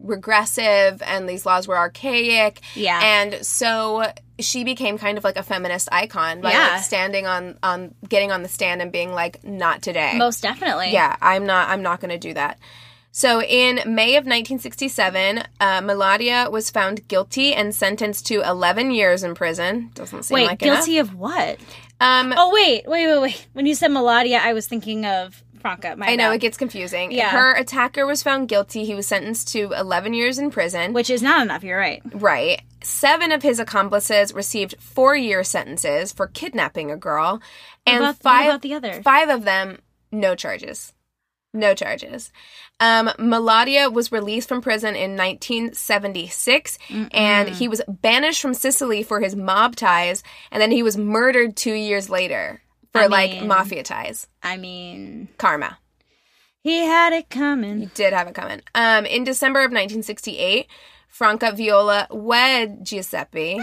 [0.00, 2.60] regressive and these laws were archaic.
[2.74, 3.00] Yeah.
[3.02, 6.68] And so she became kind of like a feminist icon by Yeah.
[6.74, 10.14] like standing on on getting on the stand and being like not today.
[10.16, 10.92] Most definitely.
[10.92, 12.58] Yeah, I'm not I'm not going to do that.
[13.16, 19.22] So in May of 1967, uh, Melodia was found guilty and sentenced to 11 years
[19.22, 19.90] in prison.
[19.94, 21.58] Doesn't seem Wait, like guilty of what?
[21.98, 23.46] Um, Oh wait, wait, wait, wait.
[23.54, 25.96] When you said Melodia, I was thinking of Franca.
[25.96, 26.34] My I know bad.
[26.34, 27.10] it gets confusing.
[27.10, 27.30] Yeah.
[27.30, 28.84] Her attacker was found guilty.
[28.84, 30.92] He was sentenced to 11 years in prison.
[30.92, 31.64] which is not enough.
[31.64, 32.02] You're right.
[32.12, 32.60] Right.
[32.82, 37.40] Seven of his accomplices received four year sentences for kidnapping a girl,
[37.86, 39.02] and about- what five about the other?
[39.02, 39.78] five of them
[40.12, 40.92] no charges.
[41.54, 42.30] No charges.
[42.78, 46.78] Um, Melodia was released from prison in 1976,
[47.12, 51.56] and he was banished from Sicily for his mob ties, and then he was murdered
[51.56, 52.60] two years later
[52.92, 54.26] for I like mean- mafia ties.
[54.42, 55.78] I mean, Karma.
[56.60, 57.80] he had it coming.
[57.80, 58.60] He did have it coming.
[58.74, 60.66] Um, in December of 1968,
[61.08, 63.58] Franca Viola wed Giuseppe,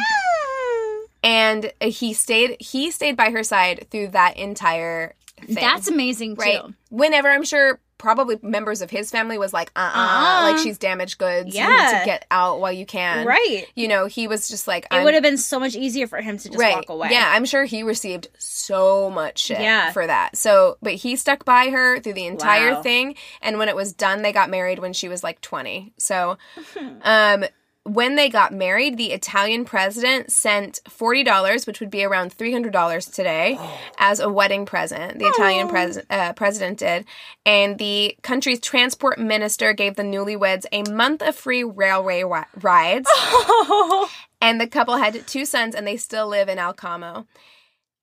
[1.23, 5.13] and he stayed he stayed by her side through that entire
[5.45, 5.55] thing.
[5.55, 6.61] That's amazing right.
[6.61, 6.73] too.
[6.89, 10.51] Whenever I'm sure probably members of his family was like, uh, uh Uh-uh.
[10.51, 11.55] like she's damaged goods.
[11.55, 11.99] You need Yeah.
[12.01, 13.25] to get out while you can.
[13.25, 13.65] Right.
[13.75, 16.37] You know, he was just like, It would have been so much easier for him
[16.37, 16.75] to just right.
[16.75, 17.07] walk away.
[17.11, 19.91] Yeah, I'm sure he received so much shit Yeah.
[19.91, 20.35] for that.
[20.35, 22.81] So, but he stuck by her through the entire Wow.
[22.83, 23.15] thing.
[23.41, 25.93] And when it was done, they got married when she was like 20.
[25.97, 26.37] So,
[27.03, 27.45] um,
[27.85, 33.59] when they got married, the Italian president sent $40, which would be around $300 today,
[33.97, 35.19] as a wedding present.
[35.19, 37.05] The Italian pres- uh, president did.
[37.45, 43.09] And the country's transport minister gave the newlyweds a month of free railway ri- rides.
[44.41, 47.27] and the couple had two sons, and they still live in Alcamo.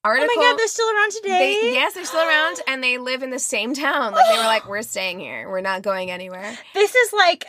[0.04, 1.58] Oh my god, they're still around today.
[1.60, 4.12] they, yes, they're still around, and they live in the same town.
[4.12, 5.48] Like they were like, we're staying here.
[5.50, 6.56] We're not going anywhere.
[6.72, 7.46] This is like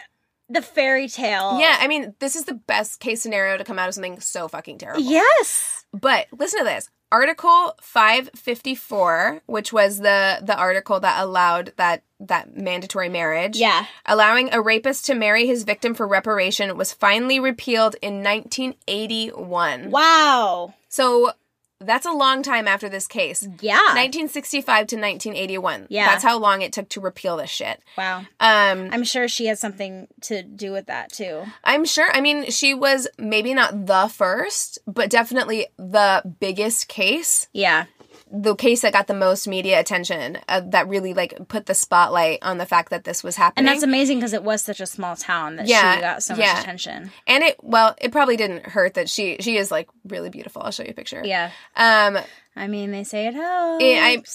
[0.54, 1.60] the fairy tale.
[1.60, 4.48] Yeah, I mean, this is the best case scenario to come out of something so
[4.48, 5.02] fucking terrible.
[5.02, 5.86] Yes.
[5.94, 6.90] But listen to this.
[7.12, 13.58] Article 554, which was the the article that allowed that that mandatory marriage.
[13.58, 13.86] Yeah.
[14.06, 19.92] Allowing a rapist to marry his victim for reparation was finally repealed in 1981.
[19.92, 20.74] Wow.
[20.88, 21.34] So
[21.82, 23.48] that's a long time after this case.
[23.62, 23.78] Yeah.
[23.78, 25.88] 1965 to 1981.
[25.90, 26.06] Yeah.
[26.08, 27.82] That's how long it took to repeal this shit.
[27.98, 28.20] wow.
[28.40, 31.44] Um, I'm sure she has something to do with that too.
[31.64, 32.10] I'm sure.
[32.12, 37.48] I mean, she was maybe not the first, but definitely the biggest case.
[37.54, 37.86] Yeah.
[38.34, 42.40] The case that got the most media attention, uh, that really like put the spotlight
[42.42, 43.68] on the fact that this was happening.
[43.68, 46.36] And that's amazing because it was such a small town that Yeah, she got so
[46.36, 46.54] yeah.
[46.54, 47.12] much attention.
[47.28, 50.62] And it well, it probably didn't hurt that she she is like really beautiful.
[50.62, 51.22] I'll show you a picture.
[51.26, 51.52] Yeah.
[51.76, 52.18] Um,
[52.56, 53.84] I mean, they say it helps.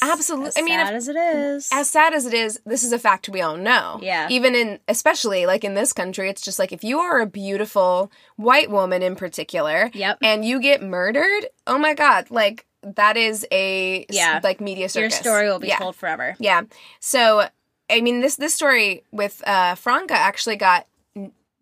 [0.02, 0.48] I- absolutely.
[0.48, 1.68] As I mean, if- sad as it is.
[1.72, 3.98] as sad as it is, this is a fact we all know.
[4.02, 4.28] Yeah.
[4.30, 8.10] Even in, especially like in this country, it's just like if you are a beautiful
[8.36, 10.18] white woman in particular, Yep.
[10.22, 14.40] and you get murdered, oh my god, like that is a Yeah.
[14.42, 15.78] like media Your story will be yeah.
[15.78, 16.36] told forever.
[16.38, 16.62] Yeah.
[17.00, 17.48] So,
[17.90, 20.86] I mean, this this story with uh, Franca actually got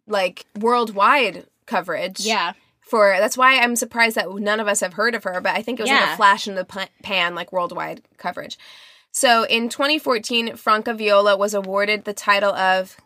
[0.07, 2.21] like worldwide coverage.
[2.21, 2.53] Yeah.
[2.81, 5.63] For that's why I'm surprised that none of us have heard of her, but I
[5.63, 6.67] think it was like a flash in the
[7.03, 8.59] pan, like worldwide coverage.
[9.11, 12.97] So in 2014, Franca Viola was awarded the title of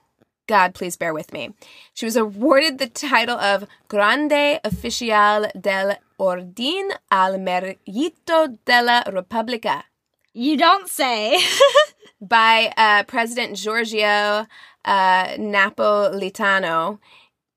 [0.49, 1.55] God, please bear with me.
[1.95, 9.85] She was awarded the title of Grande Oficial del Ordine al Merito della Repubblica
[10.33, 11.39] You don't say.
[12.21, 14.47] by uh, President Giorgio
[14.85, 16.99] uh, Napolitano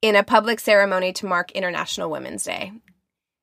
[0.02, 2.72] in a public ceremony to mark International Women's Day.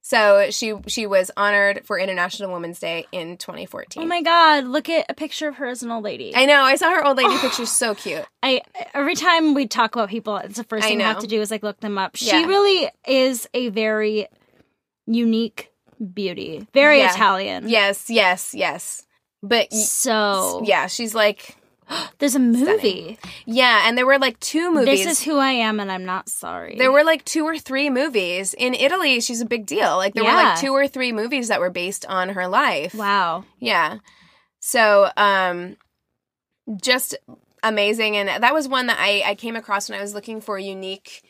[0.08, 4.02] So she she was honored for International Women's Day in 2014.
[4.02, 6.32] oh my god, look at a picture of her as an old lady.
[6.34, 6.62] I know.
[6.62, 7.38] I saw her old lady oh.
[7.38, 7.66] picture.
[7.66, 8.24] So cute.
[8.42, 8.62] I
[8.94, 11.42] every time we talk about people, it's the first I thing we have to do
[11.42, 12.16] is like look them up.
[12.16, 12.46] She Yeah.
[12.46, 14.28] really is a very
[15.06, 15.70] unique
[16.14, 16.66] beauty.
[16.72, 17.12] Very Yeah.
[17.12, 17.68] Italian.
[17.68, 19.04] Yes, yes, yes.
[19.42, 21.54] But So yeah, she's like
[22.18, 23.18] there's a movie.
[23.46, 25.04] yeah, and there were like two movies.
[25.04, 26.76] This is who I am, and I'm not sorry.
[26.78, 29.20] there were like two or three movies in Italy.
[29.20, 29.96] She's a big deal.
[29.96, 32.94] Like there were like two or three movies that were based on her life.
[32.94, 33.44] wow.
[33.58, 33.98] Yeah.
[34.60, 35.76] So, um,
[36.82, 37.16] just
[37.62, 40.58] amazing, and that was one that I I came across when I was looking for
[40.58, 41.22] unique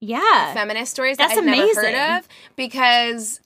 [0.00, 0.54] Yeah.
[0.54, 2.18] feminist stories That's that I'd never heard amazing.
[2.18, 3.40] of because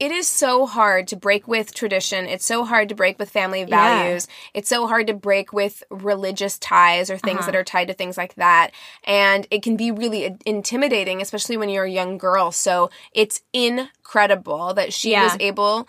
[0.00, 2.24] it is so hard to break with tradition.
[2.26, 4.26] It's so hard to break with family values.
[4.54, 7.46] It's so hard to break with religious ties or things Uh-huh.
[7.52, 8.70] that are tied to things like that.
[9.04, 12.50] And it can be really intimidating, especially when you're a young girl.
[12.50, 15.24] So it's incredible that she Yeah.
[15.24, 15.86] was able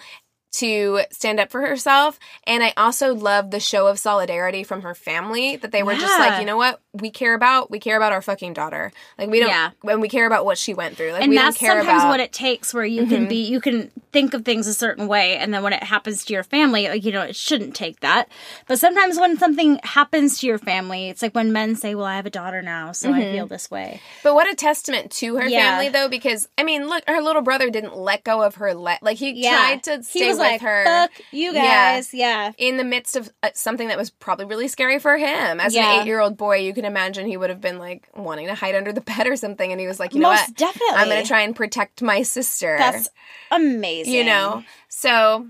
[0.54, 2.20] to stand up for herself.
[2.46, 6.20] And I also love the show of solidarity from her family that they were just
[6.20, 6.82] like, you know what?
[6.94, 8.92] We care about, we care about our fucking daughter.
[9.18, 9.72] Like we don't, Yeah.
[9.84, 11.14] and we care about what she went through.
[11.14, 13.30] Like and we that's don't care sometimes about what it takes where you can mm-hmm.
[13.30, 16.34] be you can think of things a certain way and then when it happens to
[16.34, 18.28] your family like you know it shouldn't take that
[18.68, 22.18] but sometimes when something happens to your family it's like when men say well i
[22.18, 23.32] have a daughter now so i mm-hmm.
[23.32, 25.72] feel this way But what a testament to her Yeah.
[25.72, 28.74] family, though, because I mean, look, her little brother didn't let go of her.
[28.74, 32.52] Le- like he tried to stay he was with like her fuck you guys yeah,
[32.58, 35.60] in the midst of uh, something that was probably really scary for him.
[35.60, 35.86] As Yeah.
[35.94, 38.92] an eight-year-old boy, you can imagine he would have been like wanting to hide under
[38.94, 41.22] the bed or something, and he was like, you know most what, definitely I'm going
[41.22, 42.76] to try and protect my sister.
[42.78, 43.10] that's
[43.52, 44.64] amazing you know.
[44.90, 45.48] So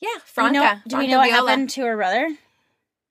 [0.00, 0.60] yeah, do we Franca.
[0.60, 1.50] know, do we know what Viola.
[1.50, 2.28] happened to her brother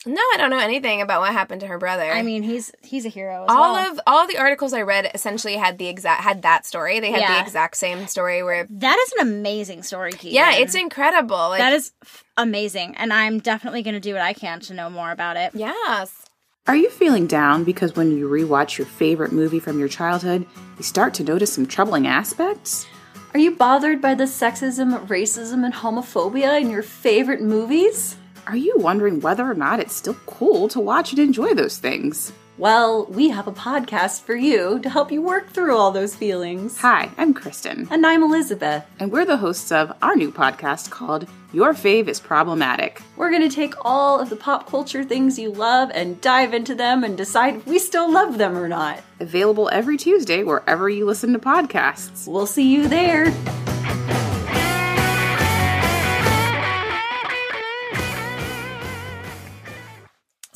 [0.06, 2.04] No, I don't know anything about what happened to her brother.
[2.12, 3.92] i mean he's he's a hero as all well.
[3.92, 7.00] of all the articles I read essentially had the exact had that story.
[7.00, 7.36] They had Yeah.
[7.36, 10.36] the exact same story where that is an amazing story Keegan.
[10.36, 11.50] yeah, it's incredible.
[11.50, 14.74] Like, that is f- amazing and i'm definitely going to do what i can to
[14.74, 16.26] know more about it yes.
[16.68, 20.84] Are you feeling down because when you rewatch your favorite movie from your childhood, you
[20.84, 22.88] start to notice some troubling aspects?
[23.36, 28.18] Are you bothered by the sexism, racism, and homophobia in your favorite movies?
[28.48, 32.32] Are you wondering whether or not it's still cool to watch and enjoy those things?
[32.58, 36.78] Well, we have a podcast for you to help you work through all those feelings.
[36.80, 38.86] Hi, I'm Kristen, And I'm Elizabeth.
[39.00, 43.02] and we're the hosts of our new podcast called Your Fave is Problematic.
[43.18, 46.76] We're going to take all of the pop culture things you love and dive into
[46.76, 49.02] them and decide if we still love them or not.
[49.20, 52.26] Available every Tuesday wherever you listen to podcasts.
[52.26, 53.34] We'll see you there.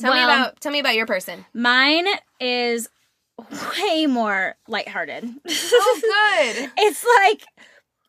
[0.00, 1.44] Tell me about tell me about your person.
[1.54, 2.06] Mine
[2.40, 2.88] is
[3.78, 5.24] way more lighthearted.
[5.48, 6.00] Oh,
[6.54, 6.70] good.
[6.78, 7.42] it's like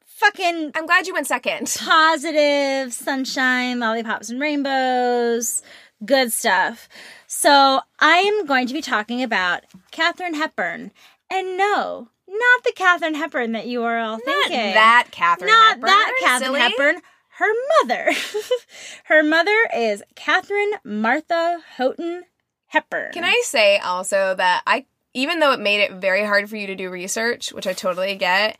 [0.05, 1.73] fucking I'm glad you went second.
[1.79, 5.61] positive sunshine, lollipops and rainbows,
[6.05, 6.87] good stuff.
[7.27, 10.91] So I am going to be talking about Katharine Hepburn.
[11.29, 14.73] And no, not the Katharine Hepburn that you are all Not thinking.
[14.73, 15.81] that Katharine not Hepburn.
[15.87, 16.55] that Katharine.
[16.55, 17.01] Hepburn.
[17.41, 18.11] Her mother.
[19.05, 22.25] her mother is Katharine Martha Houghton
[22.67, 23.11] Hepburn.
[23.13, 26.67] Can I say also that I even though it made it very hard for you
[26.67, 28.59] to do research, which I totally get,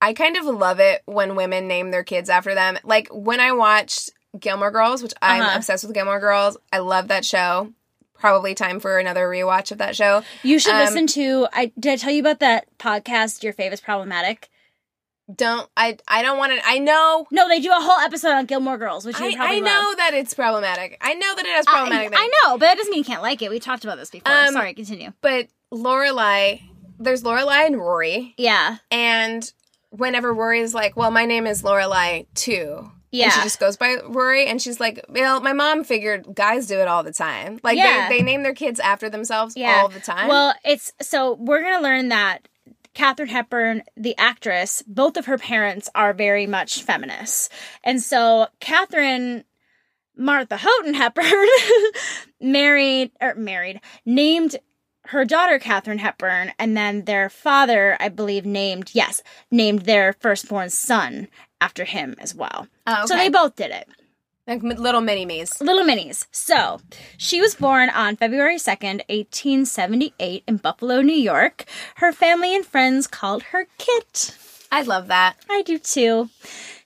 [0.00, 2.78] I kind of love it when women name their kids after them.
[2.84, 5.56] Like when I watched Gilmore Girls, which I'm Uh-huh.
[5.56, 6.56] obsessed with Gilmore Girls.
[6.72, 7.72] I love that show.
[8.14, 10.22] Probably time for another rewatch of that show.
[10.44, 11.48] You should Um, listen to.
[11.52, 13.42] I did I tell you about that podcast?
[13.42, 14.48] Your favorite's problematic.
[15.34, 18.46] Don't I I don't want to I know No, they do a whole episode on
[18.46, 19.96] Gilmore Girls, which I, I know love.
[19.98, 20.98] that it's problematic.
[21.00, 22.32] I know that it has problematic I things.
[22.44, 23.50] know, but that doesn't mean you can't like it.
[23.50, 24.32] We talked about this before.
[24.32, 25.12] Um, Sorry, continue.
[25.20, 26.62] But Lorelai,
[26.98, 29.50] there's Lorelai and Rory, Yeah, and
[29.90, 33.96] whenever Rory's like, "Well, my name is Lorelai too," yeah, and she just goes by
[34.06, 37.58] Rory, and she's like, "Well, my mom figured guys do it all the time.
[37.62, 38.08] Like Yeah.
[38.08, 39.80] they they name their kids after themselves yeah.
[39.82, 42.48] all the time." Well, it's so we're gonna learn that
[42.94, 47.48] Katharine Hepburn, the actress, both of her parents are very much feminists,
[47.82, 49.44] and so Katharine.
[50.14, 51.48] Martha Houghton Hepburn
[52.40, 54.56] married or married named
[55.06, 60.70] her daughter Katharine Hepburn, and then their father, I believe, named yes, named their firstborn
[60.70, 61.28] son
[61.60, 62.68] after him as well.
[62.86, 63.88] Oh, So they both did it.
[64.46, 65.60] Like little mini me's.
[65.60, 66.26] Little minis.
[66.32, 66.80] So,
[67.16, 71.64] she was born on February 2nd, 1878, in Buffalo, New York.
[71.96, 74.36] Her family and friends called her Kit.
[74.70, 75.36] I love that.
[75.50, 76.30] I do too.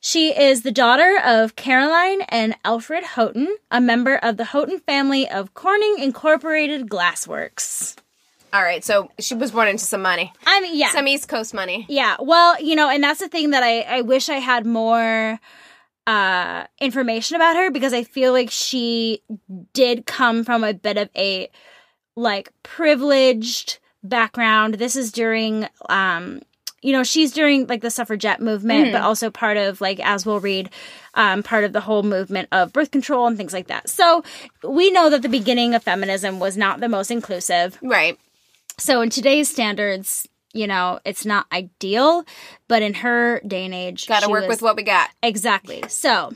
[0.01, 5.29] She is the daughter of Caroline and Alfred Houghton, a member of the Houghton family
[5.29, 7.97] of Corning Incorporated Glassworks.
[8.53, 10.91] All right, so she was born into some money, I mean, yeah.
[10.91, 11.87] some East Coast money.
[11.89, 15.39] Yeah, well, you know, and that's the thing that I, I wish I had more
[16.07, 19.23] uh information about her because I feel like she
[19.73, 21.51] did come from a bit of a
[22.15, 24.75] like privileged background.
[24.75, 26.41] This is during um
[26.83, 28.93] you know, she's during like the suffragette movement, Mm-hmm.
[28.93, 30.71] but also part of like, as we'll read,
[31.15, 33.89] um, part of the whole movement of birth control and things like that.
[33.89, 34.23] So
[34.63, 37.77] we know that the beginning of feminism was not the most inclusive.
[37.83, 38.17] Right.
[38.79, 42.25] So in today's standards, you know, it's not ideal,
[42.69, 45.11] but in her day and age, Got to work was- with what we got.
[45.23, 45.85] Exactly.
[45.89, 46.35] So,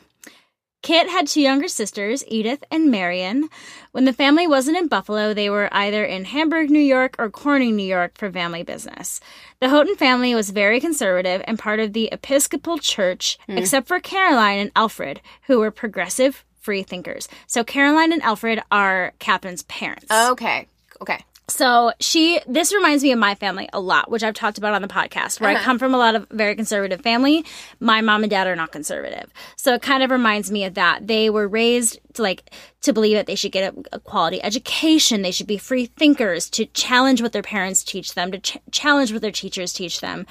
[0.82, 3.50] Kit had two younger sisters, Edith and Marion.
[3.92, 7.76] When the family wasn't in Buffalo, they were either in Hamburg, New York, or Corning,
[7.76, 9.20] New York for family business.
[9.60, 13.58] The Houghton family was very conservative and part of the Episcopal Church, hmm.
[13.58, 17.28] except for Caroline and Alfred, who were progressive free thinkers.
[17.46, 20.10] So, Caroline and Alfred are Katharine's parents.
[20.10, 20.66] Okay.
[21.02, 21.24] Okay.
[21.50, 24.82] So she, this reminds me of my family a lot, which I've talked about on
[24.82, 27.44] the podcast, where I come from a lot of very conservative family.
[27.80, 29.32] My mom and dad are not conservative.
[29.56, 31.06] So it kind of reminds me of that.
[31.06, 32.50] They were raised to like,
[32.82, 35.22] to believe that they should get a, a quality education.
[35.22, 39.12] They should be free thinkers to challenge what their parents teach them, to ch- challenge
[39.12, 40.26] what their teachers teach them.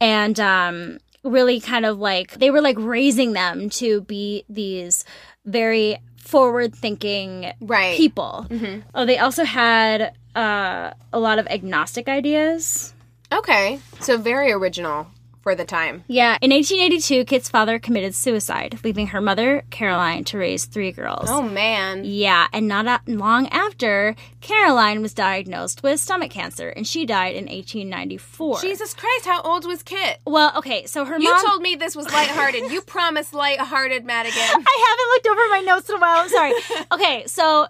[0.00, 5.04] And, um, really kind of like, they were like raising them to be these
[5.44, 5.98] very
[6.30, 7.96] forward thinking Right.
[7.96, 8.46] people.
[8.94, 12.94] Oh, they also had uh, a lot of agnostic ideas.
[13.32, 13.80] Okay.
[14.00, 15.06] So very original
[15.42, 16.04] for the time.
[16.06, 21.28] Yeah, in 1882, Kit's father committed suicide, leaving her mother, Caroline, to raise three girls.
[21.30, 22.02] Oh man.
[22.04, 27.36] Yeah, and not a- long after, Caroline was diagnosed with stomach cancer, and she died
[27.36, 28.60] in 1894.
[28.60, 30.18] Jesus Christ, how old was Kit?
[30.26, 31.46] Well, okay, so her You mom.
[31.46, 32.70] told me this was lighthearted.
[32.70, 34.38] you promised lighthearted, Madigan.
[34.42, 34.44] I
[34.88, 36.18] haven't looked over my notes in a while.
[36.22, 36.52] I'm sorry.
[36.92, 37.66] okay, so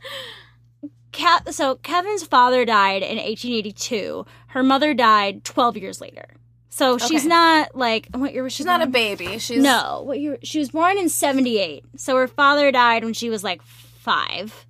[1.12, 4.26] Cat, so Kevin's father died in 1882.
[4.48, 6.26] Her mother died 12 years later.
[6.72, 8.58] So she's not like what year was she?
[8.58, 9.38] She's not a baby.
[9.38, 10.38] She's No, what year?
[10.42, 11.84] She was born in 78.
[11.96, 14.66] So her father died when she was like five,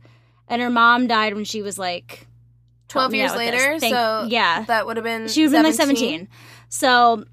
[0.49, 2.27] and her mom died when she was like
[2.89, 3.61] 12 years out with this.
[3.61, 3.79] later.
[3.79, 4.65] Thank- so yeah.
[4.65, 6.27] that would have been she would have been like 17.
[6.71, 7.25] So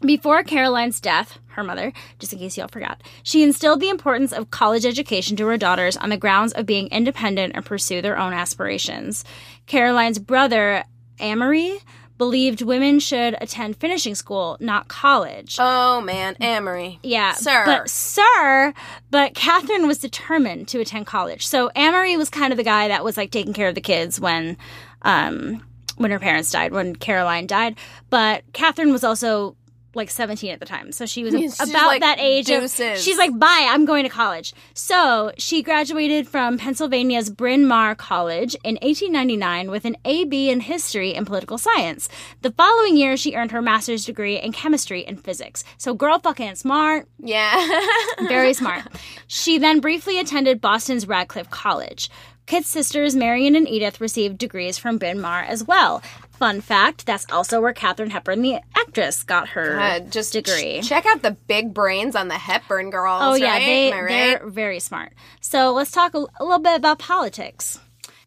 [0.00, 4.50] before Caroline's death, her mother, just in case y'all forgot, she instilled the importance of
[4.50, 8.32] college education to her daughters on the grounds of being independent and pursue their own
[8.32, 9.24] aspirations.
[9.66, 10.84] Caroline's brother,
[11.20, 11.78] Amory,
[12.18, 15.56] believed women should attend finishing school, not college.
[15.58, 16.98] Oh man, Amory.
[17.02, 17.64] Yeah, Sir.
[17.64, 18.74] But sir,
[19.10, 21.46] but Katharine was determined to attend college.
[21.46, 24.20] So Amory was kind of the guy that was like taking care of the kids
[24.20, 24.56] when,
[25.02, 25.64] um,
[25.96, 27.78] when her parents died, when Caroline died.
[28.10, 29.56] But Katharine was also
[29.94, 30.92] like 17 at the time.
[30.92, 32.50] So she was She's about like, that age.
[32.50, 34.54] Of, she's like, bye, I'm going to college.
[34.74, 41.14] So she graduated from Pennsylvania's Bryn Mawr College in 1899 with an AB in history
[41.14, 42.08] and political science.
[42.42, 45.64] The following year, she earned her master's degree in chemistry and physics.
[45.78, 47.68] So girl fucking smart, Yeah.
[48.28, 48.84] very smart.
[49.26, 52.10] She then briefly attended Boston's Radcliffe College.
[52.46, 56.02] Kit's sisters, Marion and Edith, received degrees from Bryn Mawr as well.
[56.38, 60.80] Fun fact, that's also where Katharine Hepburn, the actress, got her Uh, just degree.
[60.80, 63.20] ch- check out the big brains on the Hepburn girls.
[63.24, 63.58] Oh yeah, right?
[63.66, 64.08] they Am I right?
[64.40, 65.12] they're very smart.
[65.40, 67.80] So let's talk a, a little bit about politics.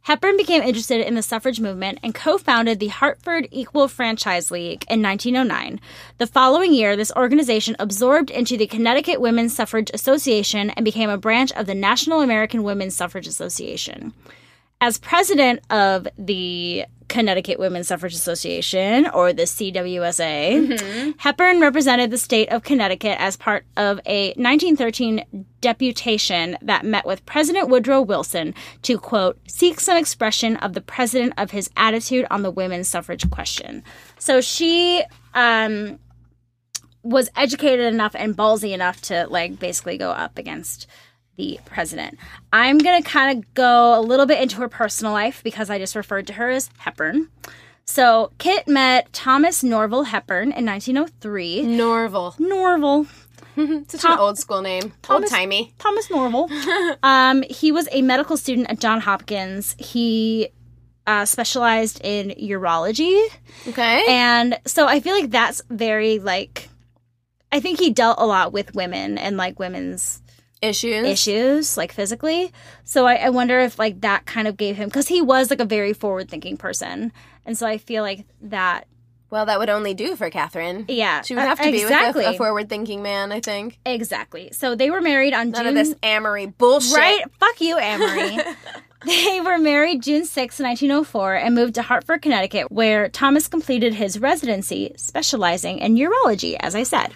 [0.06, 5.00] Hepburn became interested in the suffrage movement and co-founded the Hartford Equal Franchise League in
[5.02, 5.80] 1909.
[6.18, 11.20] The following year, this organization absorbed into the Connecticut Women's Suffrage Association and became a
[11.20, 14.14] branch of the National American Women's Suffrage Association.
[14.82, 22.50] As president of the Connecticut Women's Suffrage Association, or the CWSA, Hepburn represented the state
[22.50, 28.98] of Connecticut as part of a 1913 deputation that met with President Woodrow Wilson to,
[28.98, 33.84] quote, seek some expression of the president of his attitude on the women's suffrage question.
[34.18, 35.04] So she,
[35.36, 36.00] um,
[37.04, 40.88] was educated enough and ballsy enough to like basically go up against
[41.42, 42.18] the president.
[42.54, 45.96] I'm gonna kind of go a little bit into her personal life because I just
[45.96, 47.30] referred to her as Hepburn.
[47.86, 51.64] So Kit met Thomas Norval Hepburn in 1903.
[51.64, 52.36] Norval.
[52.38, 53.08] Norval,
[53.88, 54.94] Such Tom- an old school name.
[55.10, 55.74] Old timey.
[55.80, 56.50] Thomas Norval.
[57.04, 59.76] um, he was a medical student at John Hopkins.
[59.80, 60.50] He
[61.08, 63.28] uh, specialized in urology.
[63.68, 64.06] Okay.
[64.08, 66.70] And so I feel like that's very like
[67.52, 70.21] I think he dealt a lot with women and like women's
[70.62, 71.08] Issues.
[71.08, 72.52] issues, like physically.
[72.84, 75.60] So I, I wonder if like that kind of gave him because he was like
[75.60, 77.12] a very forward thinking person.
[77.46, 78.86] And so I feel like that
[79.32, 80.86] Well, that would only do for Katharine.
[80.88, 81.22] yeah.
[81.24, 82.26] She would uh, have to be exactly.
[82.26, 83.80] with a, a forward-thinking man, I think.
[83.86, 84.50] Exactly.
[84.52, 86.96] So they were married on None June of this Amory bullshit.
[86.96, 87.24] Right?
[87.40, 88.38] Fuck you, Amory.
[89.06, 94.20] they were married June 6, 1904, and moved to Hartford, Connecticut, where Thomas completed his
[94.20, 97.12] residency, specializing in urology, as I said.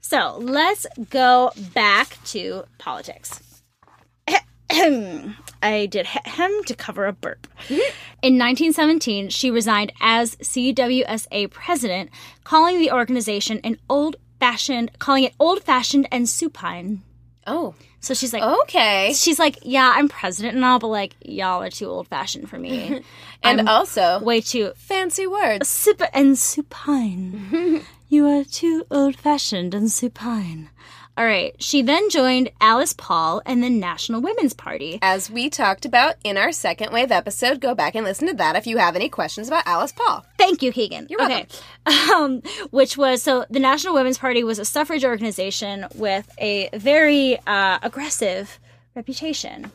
[0.00, 3.40] So let's go back to politics.
[4.70, 7.46] I did hem to cover a burp.
[7.68, 7.74] Mm-hmm.
[8.22, 12.10] In 1917, she resigned as CWSA president,
[12.44, 17.02] calling the organization an old-fashioned, calling it old-fashioned and supine.
[17.46, 19.12] Oh, So she's like, okay.
[19.14, 23.02] she's like, yeah, I'm president and all, but like, y'all are too old-fashioned for me.
[23.42, 25.68] And I'm also, Way too fancy words.
[25.68, 27.82] sip and supine.
[28.08, 30.70] you are too old-fashioned and supine.
[31.18, 31.60] All right.
[31.60, 35.00] She then joined Alice Paul and the National Women's Party.
[35.02, 38.54] As we talked about in our second wave episode, go back and listen to that
[38.54, 40.24] if you have any questions about Alice Paul.
[40.38, 41.08] Thank you, Keegan.
[41.10, 41.48] You're welcome.
[41.86, 42.12] Okay.
[42.14, 47.38] Um, which was so the National Women's Party was a suffrage organization with a very
[47.46, 48.60] uh, aggressive
[48.94, 49.72] reputation.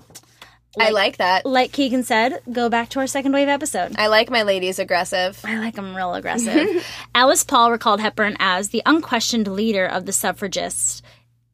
[0.79, 1.45] I like that.
[1.45, 3.93] Like Keegan said, go back to our second wave episode.
[3.97, 5.39] I like my ladies aggressive.
[5.45, 6.85] I like them real aggressive.
[7.15, 11.01] Alice Paul recalled Hepburn as the unquestioned leader of the suffragists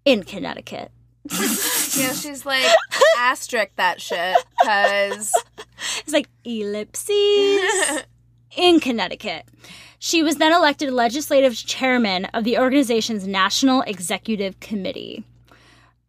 [0.05, 0.91] in Connecticut.
[1.31, 1.37] You
[2.07, 2.65] know, she's like,
[3.17, 5.33] asterisk that shit, because
[5.99, 8.03] It's like ellipses
[8.55, 9.45] in Connecticut.
[9.99, 15.25] She was then elected legislative chairman of the organization's National Executive Committee.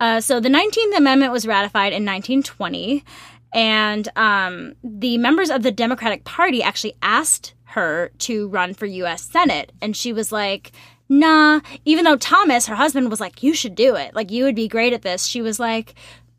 [0.01, 3.05] Uh, so the 19th Amendment was ratified in 1920,
[3.53, 9.23] and um, the members of the Democratic Party actually asked her to run for U.S.
[9.23, 10.73] Senate, and she was like,
[11.09, 14.15] "Nah." Even though Thomas, her husband, was like, "You should do it.
[14.15, 15.95] Like, you would be great at this." She was like,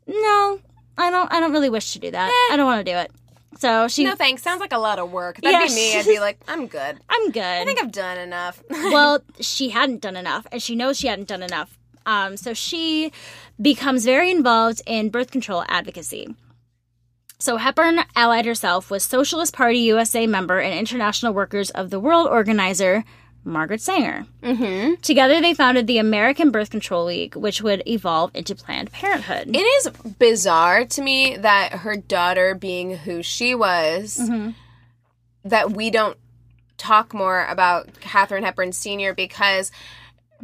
[0.06, 0.60] "No,
[0.98, 1.32] I don't.
[1.32, 2.48] I don't really wish to do that.
[2.50, 3.10] I don't want to do it."
[3.58, 4.42] So she, no thanks.
[4.42, 5.36] Sounds like a lot of work.
[5.40, 5.66] That'd Yeah.
[5.68, 5.98] be me.
[5.98, 6.98] I'd be like, I'm good.
[7.08, 7.42] I'm good.
[7.42, 8.62] I think I've done enough.
[8.70, 11.78] well, she hadn't done enough, and she knows she hadn't done enough.
[12.06, 13.12] Um, so she
[13.60, 16.34] becomes very involved in birth control advocacy.
[17.38, 22.28] So Hepburn allied herself with Socialist Party USA member and International Workers of the World
[22.28, 23.04] organizer
[23.44, 24.26] Margaret Sanger.
[24.42, 25.00] Mm-hmm.
[25.02, 29.48] Together, they founded the American Birth Control League, which would evolve into Planned Parenthood.
[29.54, 29.88] It is
[30.18, 34.20] bizarre to me that her daughter, being who she was,
[35.44, 36.16] that we don't
[36.76, 39.14] talk more about Katharine Hepburn Sr.
[39.14, 39.70] because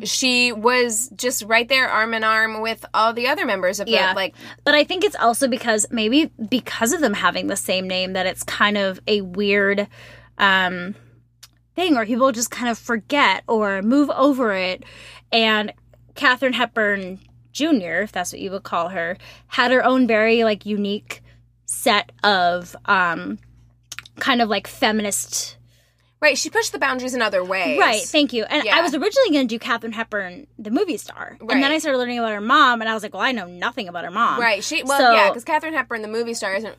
[0.05, 3.92] she was just right there, arm in arm with all the other members of the
[3.92, 4.12] Yeah.
[4.14, 4.34] like.
[4.64, 8.26] But I think it's also because maybe because of them having the same name that
[8.26, 9.88] it's kind of a weird
[10.38, 10.94] um,
[11.74, 14.84] thing or people just kind of forget or move over it.
[15.32, 15.72] And
[16.14, 17.18] Katharine Hepburn
[17.53, 19.18] Jr., if that's what you would call her,
[19.49, 21.22] had her own very like unique
[21.66, 23.38] set of um,
[24.20, 25.57] kind of like feminist
[26.21, 27.79] Right, she pushed the boundaries in other ways.
[27.79, 28.45] Right, thank you.
[28.45, 31.79] And I was originally going to do Katharine Hepburn, the movie star, and then I
[31.79, 34.11] started learning about her mom, and I was like, well, I know nothing about her
[34.11, 34.41] mom.
[34.41, 34.64] Right.
[34.64, 36.75] She well, So- yeah, because Katharine Hepburn, the movie star, isn't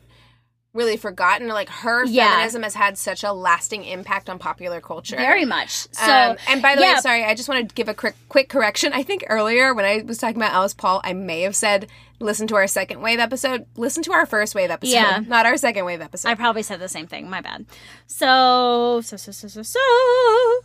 [0.72, 1.48] really forgotten.
[1.48, 2.30] Like her Yeah.
[2.30, 5.16] feminism has had such a lasting impact on popular culture.
[5.16, 5.70] Very much.
[5.92, 8.14] So, um, and by the yeah, way, sorry, I just want to give a quick
[8.28, 8.92] quick correction.
[8.92, 11.88] I think earlier when I was talking about Alice Paul, I may have said
[12.22, 13.64] listen to our second wave episode.
[13.76, 15.20] Listen to our first wave episode, Yeah.
[15.26, 16.28] not our second wave episode.
[16.28, 17.30] I probably said the same thing.
[17.30, 17.64] My bad.
[18.06, 19.80] So, so, so, so, so, so.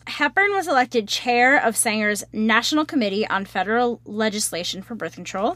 [0.08, 5.56] Hepburn was elected chair of Sanger's National Committee on Federal Legislation for Birth Control.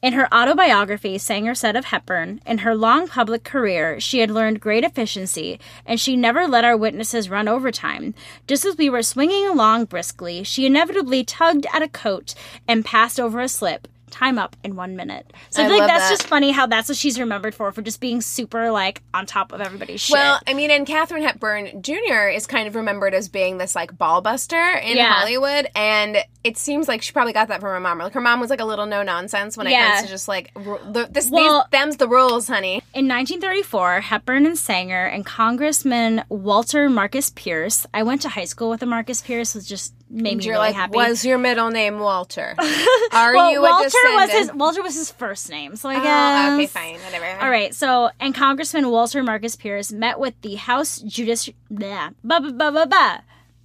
[0.00, 4.60] In her autobiography, Sanger said of Hepburn, in her long public career, she had learned
[4.60, 8.14] great efficiency, and she never let our witnesses run overtime.
[8.46, 12.34] Just as we were swinging along briskly, she inevitably tugged at a coat
[12.68, 13.88] and passed over a slip.
[14.10, 15.32] Time up in one minute.
[15.50, 16.10] So I, I feel like that's that.
[16.16, 19.52] just funny how that's what she's remembered for, for just being super like on top
[19.52, 20.14] of everybody's shit.
[20.14, 22.28] well, I mean, and Katharine Hepburn Jr.
[22.32, 25.12] is kind of remembered as being this like ball buster in Yeah.
[25.12, 27.98] Hollywood, and it seems like she probably got that from her mom.
[27.98, 30.52] Like her mom was like a little no nonsense when it comes to just like
[30.54, 32.82] this, Well- these, them's the rules, honey.
[32.94, 37.86] In 1934, Hepburn and Sanger and Congressman Walter Marcus Pierce.
[37.92, 40.68] I went to high school with a Marcus Pierce, was just made me You're really
[40.68, 40.96] like, happy.
[40.96, 42.54] was your middle name Walter?
[43.12, 46.02] Are well, you a Walter was his Walter was his first name, so I Oh,
[46.02, 46.54] guess.
[46.54, 47.40] okay, fine, whatever.
[47.44, 52.40] All right, so and Congressman Walter Marcus Pierce met with the House Judici blah, blah,
[52.40, 53.18] blah, blah, blah, blah.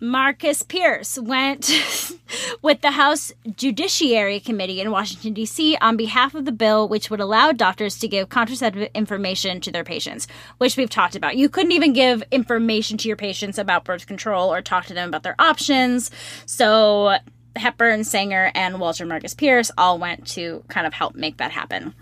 [0.03, 1.71] Marcus Pierce went
[2.61, 5.77] with the House Judiciary Committee in Washington, D.C.
[5.79, 9.85] on behalf of the bill which would allow doctors to give contraceptive information to their
[9.85, 10.27] patients,
[10.57, 11.37] which we've talked about.
[11.37, 15.07] You couldn't even give information to your patients about birth control or talk to them
[15.07, 16.11] about their options.
[16.45, 17.15] So
[17.55, 21.95] Hepburn, Sanger, and Walter Marcus Pierce all went to kind of help make that happen.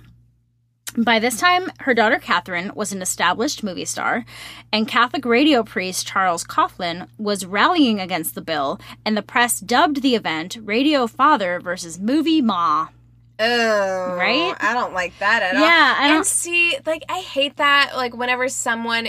[0.97, 4.25] By this time, her daughter Katharine was an established movie star,
[4.73, 10.01] and Catholic radio priest Charles Coughlin was rallying against the bill, and the press dubbed
[10.01, 12.87] the event Radio Father versus Movie Ma.
[13.39, 14.53] Oh, Right?
[14.59, 15.61] I don't like that at all.
[15.61, 17.91] Yeah, I don't- see, like, I hate that.
[17.95, 19.07] Like, whenever someone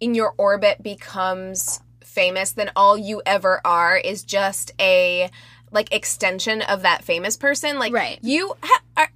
[0.00, 5.30] in your orbit becomes famous, then all you ever are is just a
[5.70, 7.78] like extension of that famous person.
[7.78, 8.18] Like, Right.
[8.20, 9.08] You, ha- are,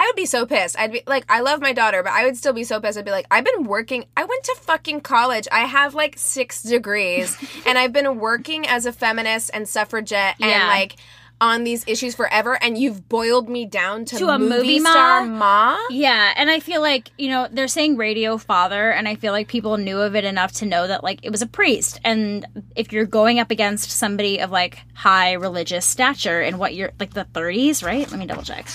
[0.00, 0.78] I would be so pissed.
[0.78, 2.96] I'd be like, I love my daughter, but I would still be so pissed.
[2.96, 4.06] I'd be like, I've been working.
[4.16, 5.46] I went to fucking college.
[5.52, 7.36] I have like six degrees,
[7.66, 10.66] and I've been working as a feminist and suffragette and Yeah.
[10.68, 10.96] like
[11.40, 12.62] on these issues forever.
[12.62, 14.90] And you've boiled me down to, To a movie ma?
[14.90, 15.78] star ma.
[15.90, 19.48] Yeah, and I feel like, you know, they're saying radio father, and I feel like
[19.48, 22.00] people knew of it enough to know that, like, it was a priest.
[22.04, 26.92] And if you're going up against somebody of, like, high religious stature in what you're,
[27.00, 28.10] like, the 30s, right?
[28.10, 28.66] Let me double check.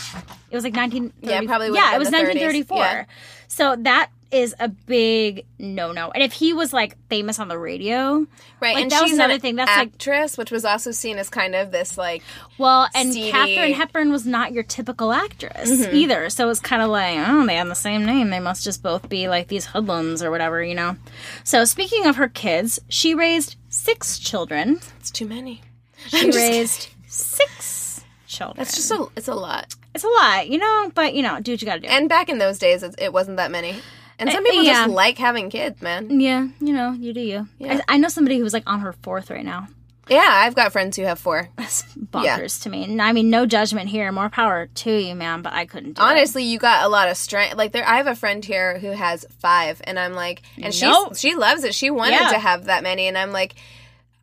[0.49, 1.13] It was like 19.
[1.21, 2.77] Yeah, probably Yeah, it was 1934.
[2.77, 3.05] yeah.
[3.47, 6.11] So that is a big no no.
[6.11, 8.25] And if he was, like, famous on the radio,
[8.59, 9.55] Right, Like, and that was another an thing.
[9.55, 12.23] That's, like- actress, which was also seen as kind of this like
[12.57, 13.31] Well, and Seedy.
[13.31, 15.95] Katharine Hepburn was not your typical actress Mm-hmm.
[15.95, 16.29] either.
[16.29, 18.29] So it's kind of like, oh, they have the same name.
[18.29, 20.95] They must just both be like these hoodlums or whatever, you know?
[21.43, 24.79] So speaking of her kids, she raised six children.
[24.99, 25.61] it's too many.
[26.07, 28.57] She raised six children.
[28.57, 29.73] That's just a it's a lot.
[29.93, 30.91] it's a lot, you know?
[30.93, 31.87] But, you know, do what you gotta do.
[31.87, 33.75] And back in those days, it, it wasn't that many.
[34.19, 34.85] And some Uh, people yeah.
[34.85, 36.19] just like having kids, man.
[36.19, 37.47] yeah, you know, you do you.
[37.59, 37.81] Yeah.
[37.89, 39.67] I, I know somebody who's like on her fourth right now.
[40.07, 41.49] Yeah, I've got friends who have four.
[41.57, 42.83] That's bonkers to me.
[42.83, 44.11] And I mean, no judgment here.
[44.11, 46.05] More power to you, man, but I couldn't do it.
[46.05, 47.55] Honestly, you got a lot of strength.
[47.57, 51.09] Like there, I have a friend here who has five, and I'm like, and Nope.
[51.13, 51.73] she's she loves it.
[51.73, 52.29] She wanted Yeah.
[52.29, 53.55] to have that many, and I'm like,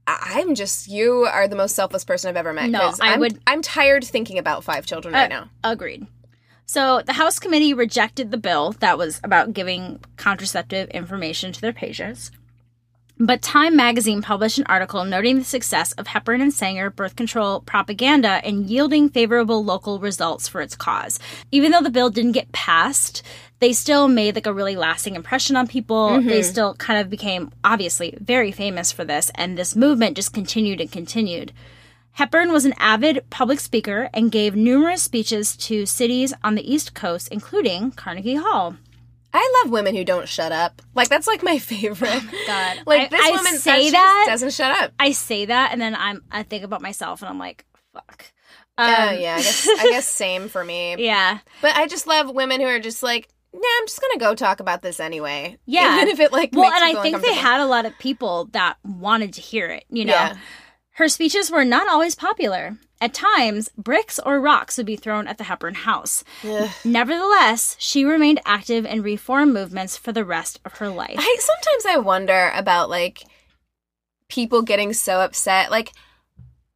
[0.07, 2.71] I'm just you are the most selfless person I've ever met.
[2.71, 5.51] No, I I'm, would- I'm tired thinking about five children right Uh, now.
[5.65, 6.07] Agreed.
[6.73, 11.75] So the House committee rejected the bill that was about giving contraceptive information to their
[11.75, 12.31] patients.
[13.19, 17.61] But Time magazine published an article noting the success of Hepburn and Sanger birth control
[17.61, 21.21] propaganda and yielding favorable local results for its cause.
[21.51, 23.23] Even though the bill didn't get passed,
[23.59, 26.09] they still made like a really lasting impression on people.
[26.09, 26.29] Mm-hmm.
[26.29, 30.81] They still kind of became obviously very famous for this and this movement just continued
[30.81, 31.53] and continued.
[32.13, 36.95] Hepburn was an avid public speaker and gave numerous speeches to cities on the East
[36.95, 38.77] Coast, including Carnegie Hall.
[39.35, 40.83] I love women who don't shut up.
[40.95, 42.23] Like that's like my favorite.
[42.47, 44.93] God, like I- this I woman say that- doesn't shut up.
[44.99, 48.27] I say that, and then I'm I think about myself, and I'm like, fuck.
[48.77, 50.97] Oh Um, yeah, I guess I guess same for me.
[50.99, 54.35] yeah, But I just love women who are just like, nah, I'm just gonna go
[54.35, 55.57] talk about this anyway.
[55.65, 55.97] Yeah.
[56.03, 58.77] even if it like well, and I think they had a lot of people that
[58.85, 59.85] wanted to hear it.
[59.89, 60.37] You know, Yeah.
[60.93, 62.77] Her speeches were not always popular.
[63.01, 66.23] At times, bricks or rocks would be thrown at the Hepburn house.
[66.45, 66.71] Ugh.
[66.85, 71.17] Nevertheless, she remained active in reform movements for the rest of her life.
[71.19, 73.25] I sometimes I wonder about like
[74.29, 75.71] people getting so upset.
[75.71, 75.93] Like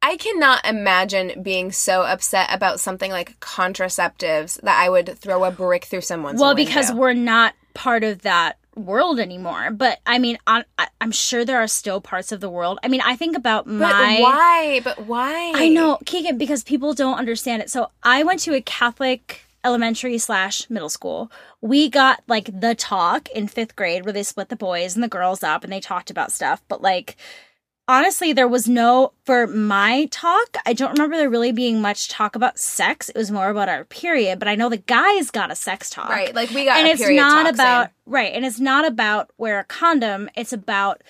[0.01, 5.51] I cannot imagine being so upset about something like contraceptives that I would throw a
[5.51, 6.65] brick through someone's well, window.
[6.65, 9.71] because we're not part of that world anymore.
[9.71, 12.79] But I mean, I, I- I'm sure there are still parts of the world.
[12.83, 14.17] I mean, I think about but my.
[14.21, 14.81] why?
[14.83, 15.53] But why?
[15.55, 17.69] I know, Keegan, because people don't understand it.
[17.69, 21.31] So I went to a Catholic elementary slash middle school.
[21.61, 25.07] We got like the talk in fifth grade where they split the boys and the
[25.09, 26.61] girls up and they talked about stuff.
[26.67, 27.17] But like,
[27.87, 32.35] honestly, there was no, for my talk, I don't remember there really being much talk
[32.35, 33.09] about sex.
[33.09, 34.39] It was more about our period.
[34.39, 36.09] But I know the guys got a sex talk.
[36.09, 38.33] Right, like we got and it's not about, right.
[38.33, 40.29] And it's not about wear a condom.
[40.35, 41.01] It's about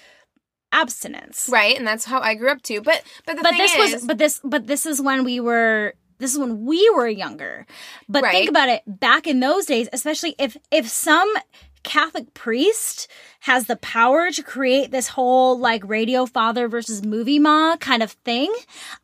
[0.73, 2.81] abstinence right, and that's how I grew up too.
[2.81, 5.39] But but the but thing this is, was but this but this is when we
[5.39, 7.65] were this is when we were younger
[8.09, 8.31] but Right.
[8.33, 11.31] think about it back in those days especially if if some
[11.87, 13.07] catholic priest
[13.41, 18.11] has the power to create this whole like radio father versus movie ma kind of
[18.11, 18.53] thing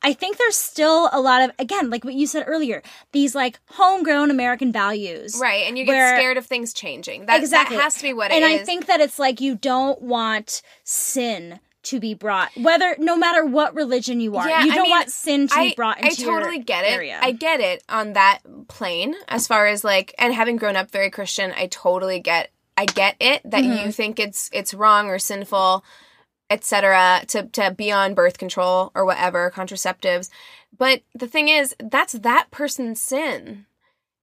[0.01, 2.81] i think there's still a lot of again like what you said earlier
[3.13, 7.25] these like homegrown american values right, and you get where- scared of things changing.
[7.25, 9.55] That, exactly that has to be what and it I think that it's like you
[9.55, 14.71] don't want sin to be brought whether no matter what religion you are Yeah, you
[14.73, 16.91] don't mean, want sin to I, be brought I totally get it.
[16.93, 17.19] area.
[17.21, 21.09] I get it on that plane as far as like and having grown up very
[21.09, 23.85] Christian, I totally get I get it that Mm-hmm.
[23.85, 25.83] you think it's it's wrong or sinful,
[26.49, 27.23] etc.
[27.27, 30.29] to to be on birth control or whatever, contraceptives.
[30.77, 33.65] But the thing is, that's that person's sin.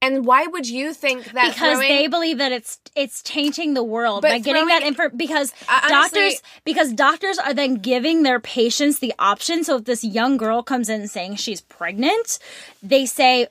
[0.02, 3.84] And why would you think that because throwing- they believe that it's it's tainting the
[3.84, 8.98] world by getting that info because honestly- doctors because doctors are then giving their patients
[9.00, 12.38] the option so if this young girl comes in saying she's pregnant
[12.82, 13.46] they say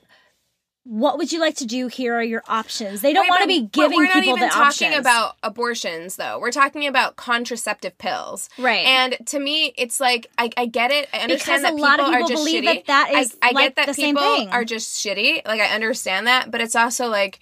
[0.84, 1.88] what would you like to do?
[1.88, 3.02] Here are your options.
[3.02, 4.96] They don't want to be giving we're not people even the talking options.
[4.98, 6.38] about abortions though.
[6.40, 8.48] We're talking about contraceptive pills.
[8.58, 8.86] Right.
[8.86, 11.08] and to me it's like i, I get it.
[11.12, 12.86] I understand Because that a lot of people are just believe shitty.
[12.86, 15.46] that that is, I, I like, get that people are just shitty.
[15.46, 16.50] Like i understand that.
[16.50, 17.40] But it's also like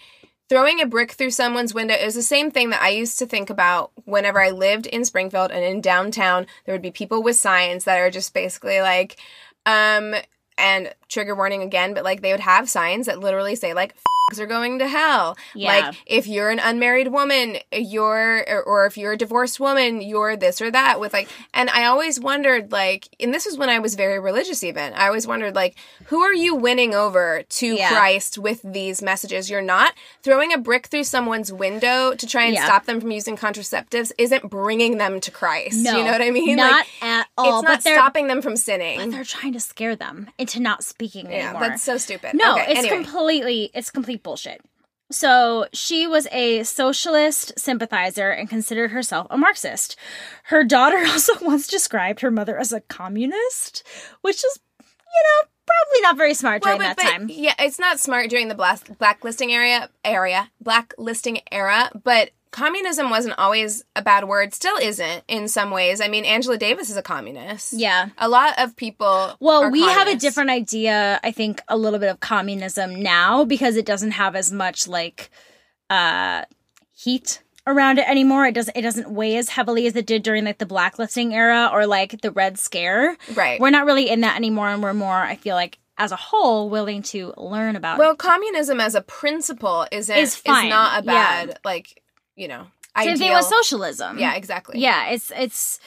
[0.48, 3.50] throwing a brick through someone's window is the same thing that i used to think
[3.50, 6.46] about whenever i lived in springfield and in downtown.
[6.64, 9.16] There would be people with signs that are just basically like
[9.64, 10.14] um
[10.56, 13.94] and trigger warning again, but like they would have signs that literally say like
[14.30, 15.36] "F***s are going to hell.
[15.54, 15.68] Yeah.
[15.88, 20.36] Like if you're an unmarried woman, you're or, or if you're a divorced woman, you're
[20.36, 23.78] this or that with like and I always wondered like and this was when I
[23.78, 24.92] was very religious even.
[24.92, 27.88] I always wondered like who are you winning over to Yeah.
[27.90, 29.48] Christ with these messages?
[29.48, 32.64] You're not throwing a brick through someone's window to try and Yeah.
[32.66, 35.78] stop them from using contraceptives isn't bringing them to Christ.
[35.78, 36.56] No, you know what I mean?
[36.56, 37.60] Not like at all.
[37.60, 39.10] it's not but stopping them from sinning.
[39.10, 41.60] they're trying to scare them into not speaking Yeah, anymore.
[41.68, 42.34] that's so stupid.
[42.34, 42.96] No, Okay, it's anyway.
[42.96, 44.60] completely it's complete bullshit.
[45.12, 49.96] So she was a socialist sympathizer and considered herself a Marxist.
[50.44, 53.84] Her daughter also once described her mother as a communist,
[54.22, 57.28] which is, you know, probably not very smart Well, during but- that but, time.
[57.30, 63.38] Yeah, it's not smart during the black blacklisting area area blacklisting era, but communism wasn't
[63.38, 64.54] always a bad word.
[64.54, 66.00] Still isn't in some ways.
[66.00, 67.72] I mean, Angela Davis is a communist.
[67.72, 68.10] Yeah.
[68.18, 69.36] a lot of people.
[69.40, 73.76] Well, we have a different idea, I think, a little bit of communism now because
[73.76, 75.30] it doesn't have as much like
[75.90, 76.44] uh
[76.92, 78.46] heat around it anymore.
[78.46, 81.70] It doesn't it doesn't weigh as heavily as it did during like the blacklisting era
[81.72, 83.16] or like the Red Scare.
[83.34, 83.60] Right.
[83.60, 86.70] We're not really in that anymore and we're more, I feel like, as a whole,
[86.70, 91.44] willing to learn about Well, communism as a principle isn't Is is, not a yeah.
[91.46, 92.02] bad like
[92.38, 92.66] you know.
[92.96, 94.18] Same thing ideal- with socialism.
[94.18, 94.80] Yeah, exactly.
[94.80, 95.78] Yeah, it's it's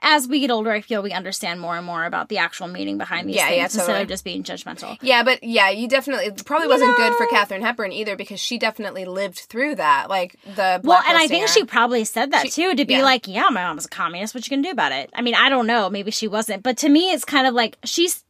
[0.00, 2.98] as we get older, I feel we understand more and more about the actual meaning
[2.98, 4.96] behind these Yeah, things yeah, instead of just being judgmental.
[5.02, 8.58] Yeah, but yeah, you definitely it probably wasn't good for Katharine Hepburn either because she
[8.58, 10.80] definitely lived through that, like the.
[10.84, 13.02] Well, and I think she probably said that She- too to be yeah.
[13.02, 14.34] like, yeah, my mom was a communist.
[14.34, 15.10] What you gonna do about it?
[15.14, 15.90] I mean, I don't know.
[15.90, 18.22] Maybe she wasn't, but to me, it's kind of like she's.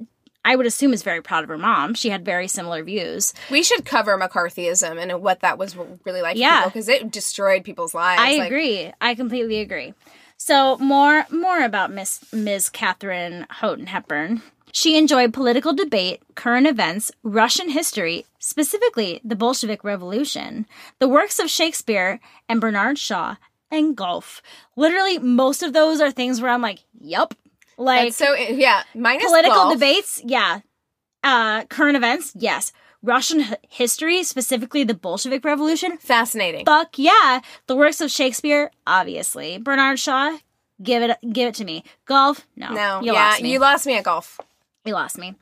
[0.44, 1.94] I would assume is very proud of her mom.
[1.94, 3.32] She had very similar views.
[3.50, 6.64] We should cover McCarthyism and what that was really like Yeah.
[6.66, 8.20] because it destroyed people's lives.
[8.20, 8.92] I Like, agree.
[9.00, 9.94] I completely agree.
[10.36, 12.68] So more more about Miss Ms.
[12.70, 14.42] Katharine Houghton Hepburn.
[14.72, 20.66] She enjoyed political debate, current events, Russian history, specifically the Bolshevik Revolution,
[20.98, 22.18] the works of Shakespeare
[22.48, 23.36] and Bernard Shaw,
[23.70, 24.42] and golf.
[24.74, 27.34] Literally, most of those are things where I'm like, "Yup."
[27.78, 29.72] Like That's so yeah, minus political golf.
[29.74, 30.60] debates, yeah.
[31.24, 32.72] Uh, current events, yes.
[33.04, 36.64] Russian h- history, specifically the Bolshevik Revolution, Fascinating.
[36.64, 37.40] fuck yeah.
[37.66, 39.58] The works of Shakespeare, obviously.
[39.58, 40.38] Bernard Shaw,
[40.82, 41.84] give it give it to me.
[42.06, 42.72] Golf, no.
[42.72, 43.52] no, you yeah, lost me.
[43.52, 44.40] you lost me at golf.
[44.84, 45.34] You lost me.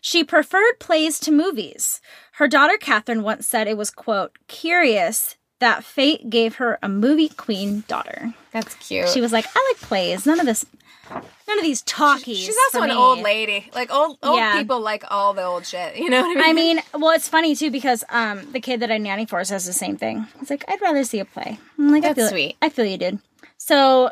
[0.00, 2.00] She preferred plays to movies.
[2.34, 7.28] Her daughter Katharine once said it was quote curious that fate gave her a movie
[7.28, 8.34] queen daughter.
[8.52, 9.08] That's cute.
[9.08, 10.26] She was like, I like plays.
[10.26, 10.64] None of this,
[11.10, 12.38] none of these talkies.
[12.38, 13.70] She's also an old lady.
[13.74, 14.58] Like old old Yeah.
[14.58, 15.96] people like all the old shit.
[16.04, 16.78] You know what I mean?
[16.78, 19.66] I mean, well, it's funny too because um, the kid that I nanny for says
[19.66, 20.26] the same thing.
[20.40, 21.58] He's like, I'd rather see a play.
[21.78, 22.56] I'm like, I That's feel sweet.
[22.62, 23.18] I feel you dude.
[23.56, 24.10] So,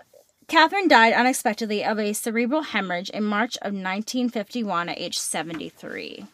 [0.48, 6.26] Katharine died unexpectedly of a cerebral hemorrhage in March of 1951 at age 73.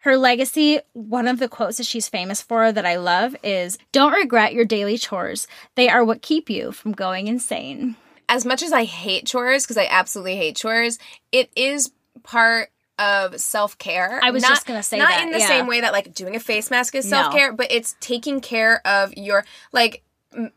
[0.00, 4.12] Her legacy, one of the quotes that she's famous for that I love is Don't
[4.12, 5.46] regret your daily chores.
[5.76, 7.94] They are what keep you from going insane.
[8.34, 10.98] As much as I hate chores, because I absolutely hate chores,
[11.32, 14.20] it is part of self care.
[14.22, 15.04] I was just gonna say that.
[15.04, 15.48] not that, in the yeah.
[15.48, 18.80] same way that like doing a face mask is self care, but it's taking care
[18.86, 20.02] of your like.
[20.34, 20.52] m-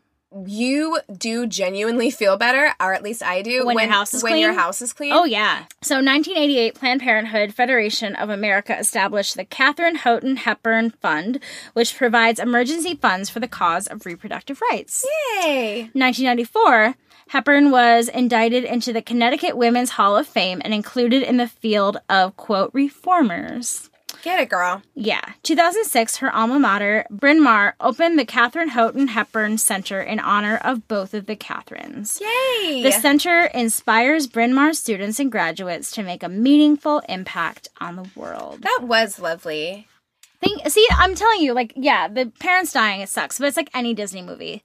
[0.46, 4.36] You do genuinely feel better, or at least I do, When your house is when
[4.38, 4.58] your clean?
[4.58, 5.12] house is clean.
[5.14, 5.64] Oh, yeah.
[5.82, 11.40] So, 1988, Planned Parenthood Federation of America established the Katharine Houghton Hepburn Fund,
[11.74, 15.06] which provides emergency funds for the cause of reproductive rights.
[15.42, 15.90] Yay!
[15.94, 16.96] 1994,
[17.28, 21.98] Hepburn was indicted into the Connecticut Women's Hall of Fame and included in the field
[22.08, 23.90] of, quote, reformers.
[24.22, 24.82] Get it, girl.
[24.94, 25.20] Yeah.
[25.42, 30.88] 2006, her alma mater, Bryn Mawr, opened the Katharine Houghton Hepburn Center in honor of
[30.88, 32.20] both of the Katharines.
[32.20, 32.82] Yay!
[32.82, 38.08] The center inspires Bryn Mawr students and graduates to make a meaningful impact on the
[38.16, 38.62] world.
[38.62, 39.86] that was lovely.
[40.40, 43.70] Think, see, I'm telling you, like, yeah, the parents dying it sucks, but it's like
[43.74, 44.62] any Disney movie,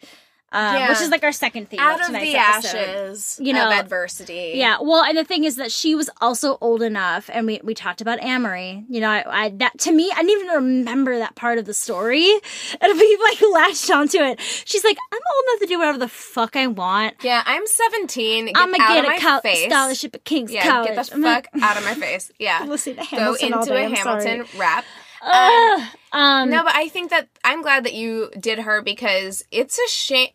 [0.52, 0.90] uh, Yeah.
[0.90, 2.78] which is like our second theme Out of of tonight's the episode.
[2.78, 4.54] ashes, You know- adversity.
[4.56, 7.74] Yeah, well, and the thing is that she was also old enough, and we, we
[7.74, 8.84] talked about Amory.
[8.90, 11.74] You know, I, I that to me, I didn't even remember that part of the
[11.74, 12.30] story,
[12.82, 14.40] and we like latched onto it.
[14.66, 17.16] She's like, I'm old enough to do whatever the fuck I want.
[17.24, 18.46] Yeah, I'm 17.
[18.48, 19.66] Get I'm gonna get a face.
[19.72, 20.96] scholarship at King's Yeah, College.
[20.96, 22.32] get the I'm fuck like, out of my face.
[22.40, 22.64] Yeah.
[22.68, 24.86] Listen to Go Hamilton all into a Hamilton rap.
[25.22, 25.88] Ugh.
[26.12, 29.88] um, No, but I think that I'm glad that you did her because it's a
[29.88, 30.30] shame.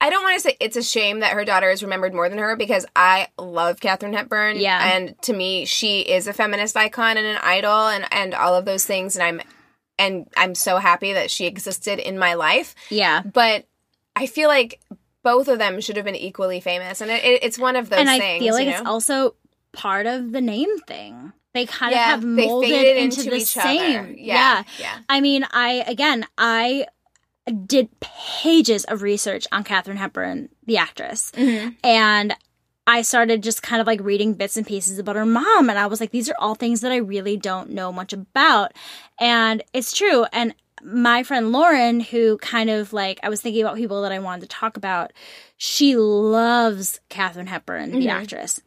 [0.00, 2.38] I don't want to say it's a shame that her daughter is remembered more than
[2.38, 4.56] her because I love Katharine Hepburn.
[4.58, 4.94] Yeah.
[4.96, 8.64] And to me, she is a feminist icon and an idol and, and all of
[8.64, 9.14] those things.
[9.16, 9.40] And I'm
[9.98, 12.74] and I'm so happy that she existed in my life.
[12.90, 13.22] yeah.
[13.22, 13.66] But
[14.16, 14.80] I feel like
[15.22, 17.00] both of them should have been equally famous.
[17.00, 18.42] And it, it, it's one of those and I things.
[18.42, 19.36] feel like you it's also
[19.72, 21.32] part of the name thing.
[21.54, 24.14] they kind Yeah, of have molded into, into the same.
[24.18, 24.98] Yeah, yeah.
[25.08, 26.86] I mean, I again, I
[27.66, 31.70] did pages of research on Katharine Hepburn, the actress, Mm-hmm.
[31.82, 32.34] and
[32.86, 35.86] I started just kind of like reading bits and pieces about her mom, and I
[35.86, 38.72] was like, these are all things that I really don't know much about,
[39.20, 40.24] and it's true.
[40.32, 40.54] And
[40.84, 44.42] my friend Lauren, who kind of like I was thinking about people that I wanted
[44.42, 45.12] to talk about,
[45.56, 48.08] she loves Katharine Hepburn, the Mm-hmm.
[48.08, 48.60] actress.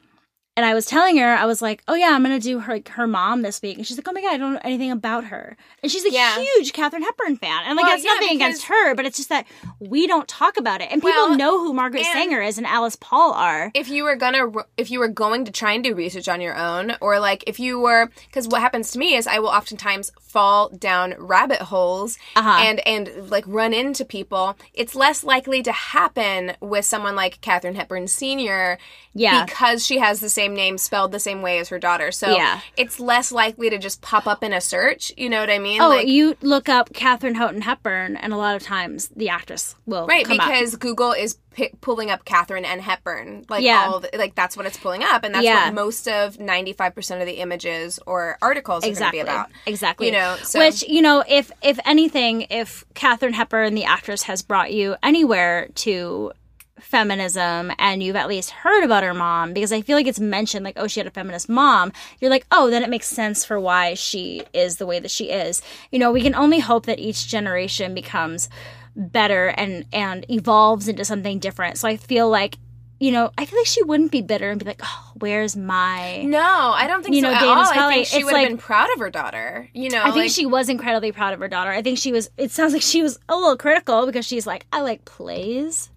[0.58, 3.08] And I was telling her, I was like, "Oh yeah, I'm gonna do her her
[3.08, 5.58] mom this week," and she's like, "Oh my god, I don't know anything about her."
[5.84, 6.40] And she's a Yeah.
[6.40, 9.28] huge Katharine Hepburn fan, and like Well, it's yeah, nothing against her, but it's just
[9.30, 9.46] that
[9.82, 12.96] we don't talk about it, and people Well, know who Margaret Sanger is and Alice
[12.96, 13.70] Paul are.
[13.74, 16.56] if you were gonna if you were going to try and do research on your
[16.56, 20.12] own or like if you were because what happens to me is i will oftentimes
[20.22, 22.60] fall down rabbit holes Uh-huh.
[22.62, 27.76] and and like run into people it's less likely to happen with someone like katharine
[27.76, 28.78] hepburn senior
[29.14, 29.46] Yeah.
[29.46, 32.60] because she has the same name spelled the same way as her daughter so Yeah.
[32.78, 35.82] it's less likely to just pop up in a search you know what i mean
[35.82, 39.76] Oh, like you look up Katharine Houghton Hepburn, and a lot of times the actress
[39.86, 40.48] will Right, come up.
[40.50, 43.88] because Google is pi pulling up Katharine and Hepburn, like Yeah.
[43.88, 45.66] all the, like that's what it's pulling up, and that's Yeah.
[45.66, 49.32] what most of ninety five percent of the images or articles are exactly going to
[49.32, 49.50] be about.
[49.66, 54.24] exactly You know, so which you know if if anything if katharine hepburn the actress
[54.24, 56.32] has brought you anywhere to
[56.80, 60.66] feminism and you've at least heard about her mom because i feel like it's mentioned
[60.66, 63.60] like oh she had a feminist mom you're like oh then it makes sense for
[63.60, 65.62] why she is the way that she is
[65.92, 68.50] you know we can only hope that each generation becomes
[68.96, 72.58] better and and evolves into something different so i feel like
[73.00, 76.22] you know i feel like she wouldn't be bitter and be like oh where's my
[76.24, 76.40] no,
[76.76, 77.66] I don't think You so know, at Dana all.
[77.66, 79.70] I think she would have been proud of her daughter.
[79.74, 81.72] You know, I think like, she was incredibly proud of her daughter.
[81.72, 82.30] I think she was.
[82.38, 85.90] It sounds like she was a little critical because she's like, I like plays.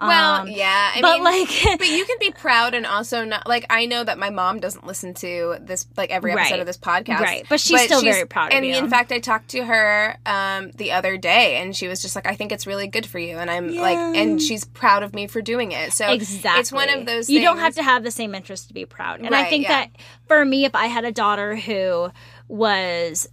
[0.00, 3.46] Well, Um, yeah, I but mean, like, but you can be proud and also not
[3.46, 6.60] like I know that my mom doesn't listen to this like every episode Right.
[6.60, 7.46] of this podcast, Right.
[7.48, 10.92] But she's still very proud of And in fact, I talked to her um, the
[10.92, 13.50] other day, and she was just like, "I think it's really good for you," and
[13.50, 15.92] I'm like, and she's proud of me for doing it.
[15.92, 17.30] So exactly, it's one of those.
[17.30, 19.20] You don't have to have the same interest to be proud.
[19.20, 19.86] And I think yeah.
[19.86, 19.90] that
[20.26, 22.10] for me, if I had a daughter who
[22.48, 23.28] was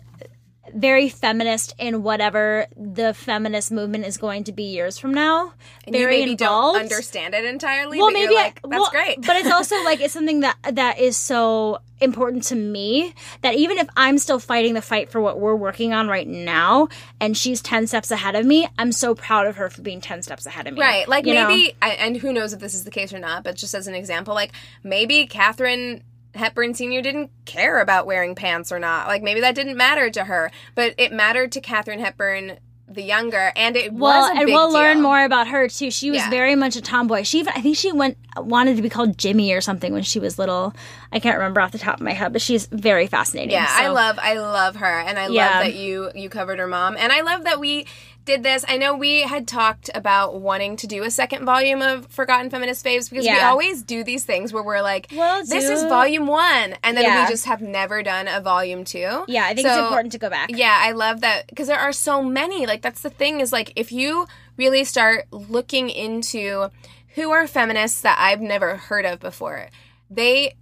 [0.74, 5.54] very feminist in whatever the feminist movement is going to be years from now,
[5.86, 6.76] and you very maybe involved.
[6.76, 8.00] don't understand it entirely.
[8.00, 9.22] well maybe like, that's well, great.
[9.22, 13.78] but it's also like it's something that that is so important to me that even
[13.78, 16.90] if i'm still fighting the fight for what we're working on right now
[17.22, 20.22] and she's 10 steps ahead of me i'm so proud of her for being 10
[20.22, 21.08] steps ahead of me Right.
[21.08, 23.74] Like maybe, I, and who knows if this is the case or not, but just
[23.74, 24.52] as an example, like
[24.84, 26.04] maybe Katharine
[26.36, 27.02] Hepburn Sr.
[27.02, 29.08] didn't care about wearing pants or not.
[29.08, 33.52] Like maybe that didn't matter to her, but it mattered to Katharine Hepburn the younger,
[33.56, 36.30] and it well and we'll learn more about her too she was Yeah.
[36.30, 39.54] very much a tomboy she even i think she went wanted to be called jimmy
[39.54, 40.76] or something when she was little
[41.12, 43.88] i can't remember off the top of my head but she's very fascinating Yeah, I
[43.88, 45.46] love I love her and I Yeah.
[45.50, 47.88] love that you you covered her mom and I love that we
[48.26, 48.64] did this.
[48.68, 52.86] I know we had talked about wanting to do a second volume of Forgotten Feminist
[52.86, 56.28] Faves because we always do these things where we're like, We'll this do- is volume
[56.28, 57.24] one, and then Yeah.
[57.26, 59.26] we just have never done a volume two.
[59.28, 61.92] yeah i think it's important to go back Yeah, I love that because there are
[61.94, 62.66] so many.
[62.66, 64.26] Like that's the thing is like if you
[64.58, 66.70] really start looking into
[67.16, 69.70] who are feminists that I've never heard of before,
[70.10, 70.56] they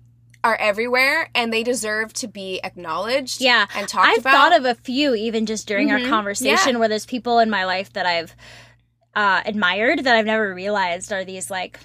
[0.44, 3.42] are everywhere and they deserve to be acknowledged.
[3.42, 4.32] Yeah, and talked I've about.
[4.34, 6.10] thought of a few even just during our Mhm.
[6.10, 6.78] conversation Yeah.
[6.80, 8.36] where there's people in my life that I've
[9.14, 11.80] uh, admired that I've never realized are these like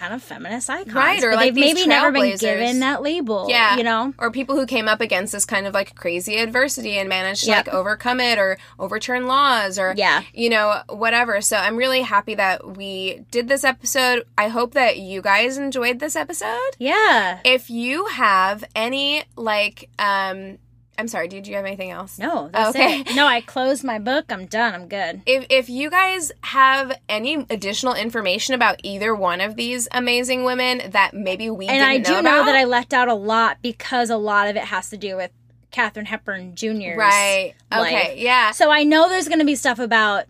[0.00, 3.46] kind of feminist icons, Right, or like they've maybe never been given that label.
[3.50, 4.14] yeah, you know.
[4.18, 7.50] or people who came up against this kind of like crazy adversity and managed to
[7.50, 7.66] Yep.
[7.66, 10.22] like overcome it or overturn laws or Yeah.
[10.32, 11.40] you know whatever.
[11.42, 14.24] So I'm really happy that we did this episode.
[14.38, 16.58] I hope that you guys enjoyed this episode.
[16.78, 17.40] Yeah.
[17.44, 20.58] if you have any like um
[21.00, 23.00] i'm sorry did you have anything else No, that's oh, Okay.
[23.00, 23.14] it.
[23.16, 24.26] No, I closed my book.
[24.30, 24.74] I'm done.
[24.74, 25.22] I'm good.
[25.26, 30.90] if if you guys have any additional information about either one of these amazing women
[30.90, 34.10] that maybe we And I do know, know that I left out a lot because
[34.10, 35.30] a lot of it has to do with
[35.70, 36.96] Katharine Hepburn Jr.
[36.96, 40.24] right okay yeah So I know there's going to be stuff about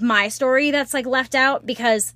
[0.00, 2.14] my story that's like left out because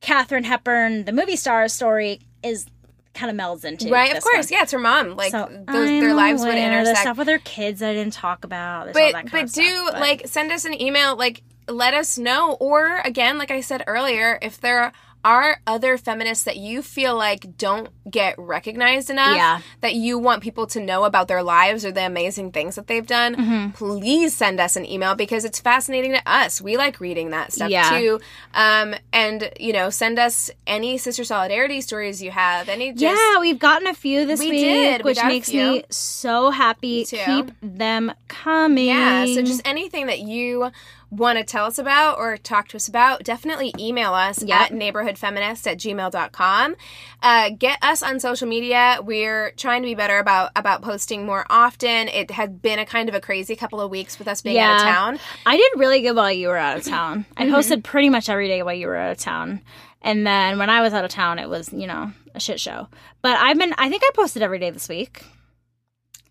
[0.00, 2.66] Katharine Hepburn, the movie star story, is
[3.14, 4.50] kind of melds into right of course.
[4.50, 4.56] one.
[4.56, 5.10] yeah it's her mom.
[5.16, 6.98] Like So those their lives would intersect.
[7.00, 8.92] stuff with her kids I didn't talk about.
[8.94, 11.16] There's but but do stuff, but- like send us an email.
[11.16, 12.52] Like let us know.
[12.58, 14.92] Or again like i said earlier if there
[15.24, 19.60] are other feminists that you feel like don't get recognized enough, Yeah.
[19.80, 23.06] that you want people to know about their lives or the amazing things that they've
[23.06, 23.70] done, Mm-hmm.
[23.70, 26.60] please send us an email because it's fascinating to us.
[26.60, 27.90] We like reading that stuff Yeah.
[27.98, 28.20] too.
[28.54, 32.68] Um, and, you know, send us any sister solidarity stories you have.
[32.68, 35.04] Any just, yeah, we've gotten a few this We week, did.
[35.04, 37.04] Which a makes me so happy.
[37.04, 38.86] Keep them coming.
[38.86, 40.70] Yeah, so just anything that you
[41.12, 44.58] want to tell us about or talk to us about, definitely email us Yep.
[44.60, 46.74] at neighborhoodfeminist at gmail.com.
[47.22, 48.98] Uh, get us on social media.
[49.02, 52.08] We're trying to be better about, about posting more often.
[52.08, 54.76] It had been a kind of a crazy couple of weeks with us being out
[54.76, 55.18] of town.
[55.44, 57.26] I did really good while you were out of town.
[57.36, 57.52] I Mm-hmm.
[57.54, 59.60] posted pretty much every day while you were out of town.
[60.00, 62.88] And then when I was out of town, it was, you know, a shit show.
[63.20, 65.24] But I've been, I think I posted every day this week.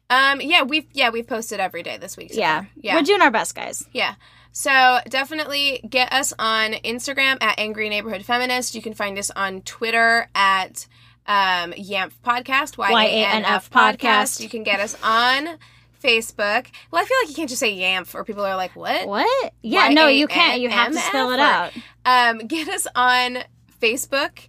[0.10, 2.34] Um, yeah, we've yeah we've posted every day this week.
[2.34, 2.62] so Yeah.
[2.64, 2.70] far.
[2.76, 3.86] yeah, We're doing our best, guys.
[3.94, 4.16] Yeah.
[4.52, 8.76] So definitely get us on Instagram at Angry Neighborhood Feminist.
[8.76, 10.88] You can find us on Twitter at
[11.26, 13.98] um, YANF Podcast, Y-A-N-F Podcast.
[13.98, 14.40] Podcast.
[14.42, 15.58] You can get us on
[16.04, 16.68] Facebook.
[16.90, 19.08] Well, I feel like you can't just say YANF or people are like, what?
[19.08, 19.54] What?
[19.62, 20.60] Yeah, no, you can't.
[20.60, 21.72] You have to spell it out.
[22.06, 23.40] Um, get us on
[23.82, 24.48] Facebook.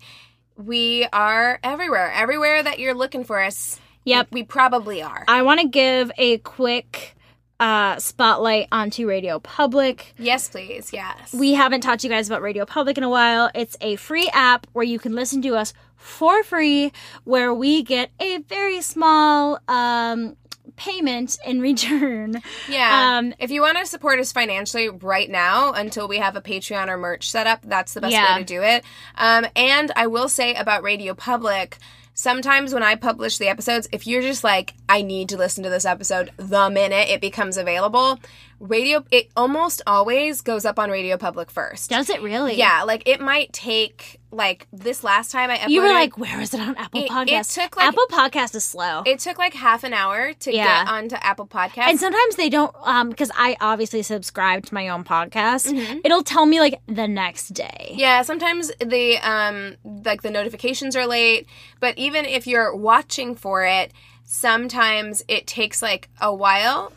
[0.57, 2.11] We are everywhere.
[2.12, 3.80] Everywhere that you're looking for us.
[4.05, 4.28] Yep.
[4.32, 5.24] We probably are.
[5.28, 7.14] I want to give a quick
[7.62, 10.14] uh, spotlight onto Radio Public.
[10.18, 10.92] yes, please.
[10.92, 11.32] Yes.
[11.32, 13.50] We haven't talked to you guys about Radio Public in a while.
[13.54, 16.92] It's a free app where you can listen to us for free,
[17.22, 20.36] where we get a very small um,
[20.74, 22.42] payment in return.
[22.68, 23.18] Yeah.
[23.18, 26.88] Um, if you want to support us financially right now until we have a Patreon
[26.88, 28.34] or merch set up, that's the best Yeah.
[28.34, 28.82] way to do it.
[29.16, 31.78] Um, and I will say about Radio Public,
[32.14, 35.70] sometimes when I publish the episodes, if you're just like, I need to listen to
[35.70, 38.18] this episode the minute it becomes available,
[38.62, 41.90] radio, it almost always goes up on Radio Public first.
[41.90, 42.54] Does it really?
[42.56, 45.68] Yeah, like it might take like this last time I uploaded.
[45.70, 48.64] You were like, where is it on Apple It- it took, like- Apple Podcast is
[48.64, 49.02] slow.
[49.04, 50.84] it took like half an hour to Yeah.
[50.84, 54.88] get onto Apple podcast and sometimes they don't um because i obviously subscribe to my
[54.88, 55.98] own podcast Mm-hmm.
[56.04, 61.06] it'll tell me like the next day Yeah, sometimes the um like the notifications are
[61.06, 61.46] late,
[61.80, 63.92] but even if you're watching for it,
[64.24, 66.92] sometimes it takes like a while.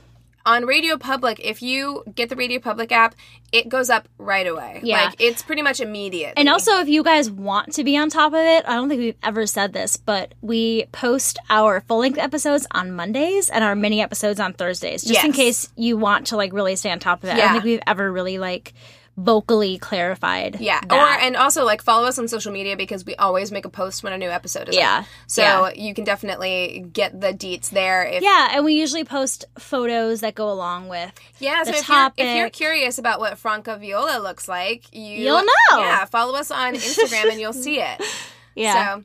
[0.47, 3.15] On Radio Public, if you get the Radio Public app,
[3.51, 4.79] it goes up right away.
[4.83, 5.05] Yeah.
[5.05, 6.33] Like it's pretty much immediate.
[6.37, 8.99] and also if you guys want to be on top of it i don't think
[8.99, 14.01] we've ever said this but we post our full-length episodes on mondays and our mini
[14.01, 17.29] episodes on thursdays just in case you want to like really stay on top of
[17.29, 17.43] it i Yeah.
[17.45, 18.73] don't think we've ever really like
[19.17, 20.91] vocally clarified yeah, that.
[20.91, 24.03] or and also like follow us on social media because we always make a post
[24.03, 24.99] when a new episode is Yeah.
[24.99, 25.05] up.
[25.27, 25.71] So Yeah.
[25.73, 28.03] you can definitely get the deets there.
[28.03, 31.87] If, yeah and we usually post photos that go along with Yeah, so the if
[31.89, 35.79] you're, if you're curious about what Franca Viola looks like, you You'll know.
[35.79, 38.01] Yeah, follow us on Instagram and you'll see it.
[38.55, 39.03] yeah So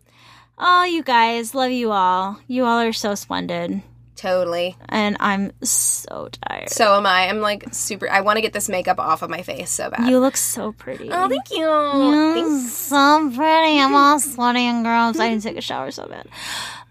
[0.58, 3.80] oh you guys love you all you all are so splendid
[4.20, 4.76] totally.
[4.88, 7.28] and i'm so tired So am I.
[7.28, 8.08] I'm like super.
[8.08, 10.08] I want to get this makeup off of my face so bad.
[10.08, 11.08] You look so pretty.
[11.10, 11.58] oh, thank you.
[11.66, 13.78] You're so pretty.
[13.80, 15.18] I'm all sweaty and gross.
[15.18, 16.26] I need to take a shower so bad.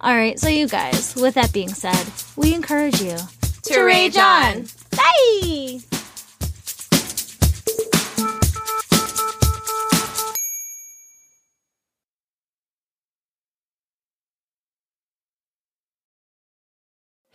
[0.01, 2.05] All right, so you guys, with that being said,
[2.35, 3.15] we encourage you
[3.63, 4.65] To rage on.
[4.95, 5.98] Bye.